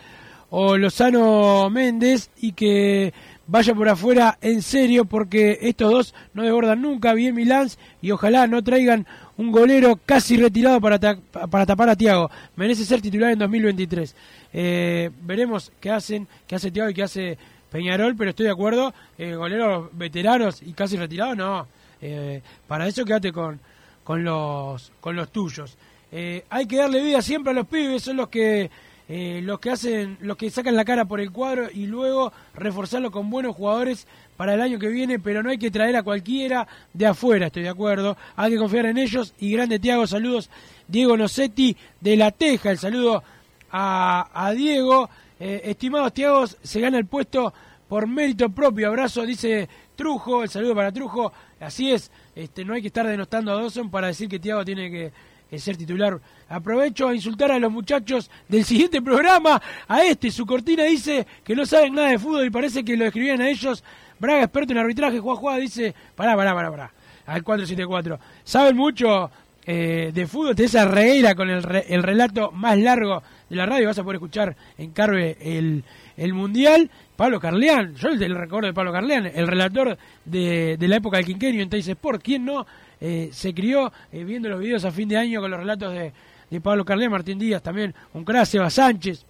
[0.50, 3.14] o Lozano Méndez y que
[3.48, 7.14] vaya por afuera en serio porque estos dos no desbordan nunca.
[7.14, 7.68] Bien Milán
[8.02, 9.06] y ojalá no traigan
[9.36, 12.32] un golero casi retirado para, para tapar a Tiago.
[12.56, 14.16] Merece ser titular en 2023.
[14.54, 17.38] Eh, veremos qué hacen, qué hace Tiago y qué hace
[17.70, 18.94] Peñarol, pero estoy de acuerdo.
[19.18, 21.68] Eh, goleros veteranos y casi retirados, no.
[22.02, 23.60] Eh, para eso quédate con,
[24.04, 25.78] con, los, con los tuyos.
[26.12, 28.70] Eh, hay que darle vida siempre a los pibes, son los que
[29.08, 33.12] eh, los que hacen, los que sacan la cara por el cuadro y luego reforzarlo
[33.12, 36.68] con buenos jugadores para el año que viene, pero no hay que traer a cualquiera
[36.93, 38.18] de afuera, estoy de acuerdo.
[38.36, 40.49] Hay que confiar en ellos y grande Tiago, saludos
[40.88, 43.24] Diego Nocetti de La Teja, el saludo
[43.72, 45.10] a, a Diego.
[45.39, 47.52] Estimados Tiago, se gana el puesto
[47.89, 48.88] por mérito propio.
[48.88, 49.68] Abrazo, dice
[50.06, 51.32] Trujo, el saludo para Trujo.
[51.60, 54.89] Así es, este, no hay que estar denostando a Dawson para decir que Tiago tiene
[54.89, 56.20] que, ser titular.
[56.49, 59.62] Aprovecho a insultar a los muchachos del siguiente programa.
[59.88, 63.06] A este, su cortina dice que no saben nada de fútbol y parece que lo
[63.06, 63.84] escribían a ellos.
[64.18, 66.93] Braga, experto en arbitraje, Juan Juan dice, pará, pará, pará, pará.
[67.28, 68.20] Al 474.
[68.43, 69.30] ¿Saben mucho
[69.68, 70.56] eh, de fútbol?
[70.56, 73.88] Tenés a Regueira con el, re- el relato más largo de la radio.
[73.88, 75.84] Vas a poder escuchar en Carve el,
[76.18, 76.89] el Mundial.
[77.22, 79.95] Pablo Carleán, yo el, recuerdo de Pablo Carleán, el relator
[80.26, 82.19] de, la época del quinquenio en Teis Sport.
[82.24, 82.65] ¿Quién no
[82.99, 86.11] eh, se crió eh, viendo los videos a fin de año con los relatos de,
[86.49, 89.24] de Pablo Carleán, Martín Díaz también, un crack, Seba Sánchez?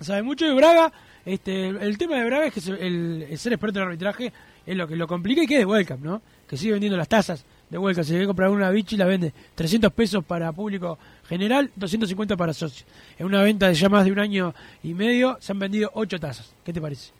[0.00, 0.92] sabe mucho de Braga.
[1.24, 4.30] Este, el, tema de Braga es que el, el ser experto en arbitraje
[4.66, 6.20] es lo que lo complica y que es de Welcome, ¿no?
[6.46, 7.42] Que sigue vendiendo las tazas
[7.74, 8.04] de Welcome.
[8.04, 10.96] Se quiere comprar una bichi la vende 300 pesos para público
[11.28, 12.86] general, 250 para socios.
[13.18, 14.54] En una venta de ya más de un año
[14.84, 16.54] y medio se han vendido 8 tazas.
[16.64, 17.10] ¿Qué te parece?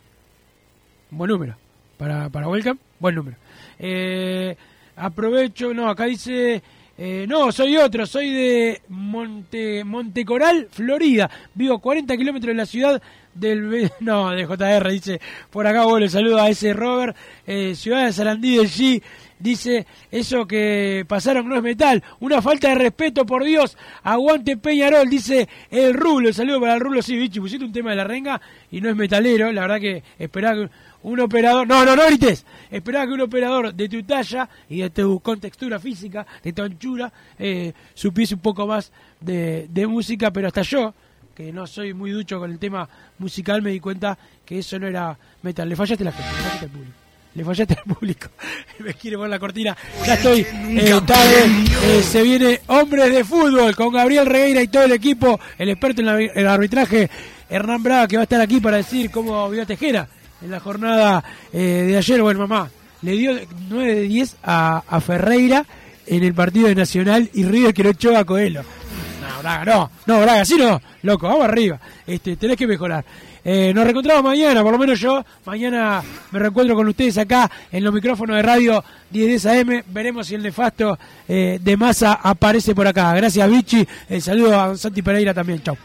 [1.10, 1.56] Buen número.
[1.98, 3.36] Para, para Welcome, buen número.
[3.80, 4.56] Eh,
[4.94, 6.62] aprovecho, no, acá dice...
[6.98, 11.28] eh, no, soy otro, soy de Monte Montecoral, Florida.
[11.52, 13.02] Vivo 40 kilómetros de la ciudad
[13.34, 13.90] del...
[14.00, 17.16] No, de JR, dice, por acá le saludo a ese Robert.
[17.44, 19.02] Eh, ciudad de Sarandí del G,
[19.38, 22.02] dice, eso que pasaron no es metal.
[22.20, 23.76] Una falta de respeto, por Dios.
[24.02, 26.28] Aguante Peñarol, dice el Rulo.
[26.28, 28.88] El saludo para el Rulo, sí, bichi, pusiste un tema de la renga y no
[28.88, 29.52] es metalero.
[29.52, 30.70] La verdad que esperaba que
[31.02, 31.66] un operador...
[31.66, 32.44] No, no, no grites.
[32.70, 37.12] Esperaba que un operador de tu talla y de tu contextura física, de tu anchura,
[37.38, 40.94] eh, supiese un poco más de, de música, pero hasta yo,
[41.34, 44.86] que no soy muy ducho con el tema musical, me di cuenta que eso no
[44.86, 45.68] era metal.
[45.68, 47.03] Le fallaste la gente, le fallaste al público.
[47.34, 48.28] Le fallaste al público.
[48.78, 49.76] me quiere poner la cortina.
[50.06, 51.44] Ya estoy eh, tarde.
[51.84, 56.00] Eh, se viene Hombres de Fútbol con Gabriel Regueira y todo el equipo, el experto
[56.00, 57.10] en la- el arbitraje,
[57.50, 60.08] Hernán Braga, que va a estar aquí para decir cómo vio a Tejera
[60.42, 61.58] en la jornada eh,
[61.88, 62.22] de ayer.
[62.22, 62.70] Bueno, mamá,
[63.02, 65.64] le dio 9 de 10 a, a Ferreira
[66.06, 68.62] en el partido de Nacional y River que lo echó a Coelho.
[68.62, 71.80] No, Braga, no, no, Braga, así no, loco, vamos arriba.
[72.06, 73.04] Este, tenés que mejorar.
[73.44, 75.22] Eh, nos reencontramos mañana, por lo menos yo.
[75.44, 79.82] Mañana me reencuentro con ustedes acá en los micrófonos de radio 1010 AM.
[79.88, 83.12] Veremos si el nefasto eh, de masa aparece por acá.
[83.14, 83.86] Gracias, Vichy.
[84.08, 85.62] El saludo a Santi Pereira también.
[85.62, 85.76] Chau.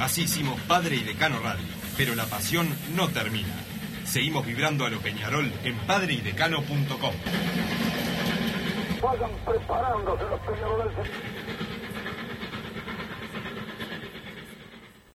[0.00, 1.64] Así hicimos Padre y Decano Radio,
[1.96, 3.54] pero la pasión no termina.
[4.04, 7.14] Seguimos vibrando a lo Peñarol en padreidecano.com.
[9.02, 10.94] Vayan preparándose los peñaroles.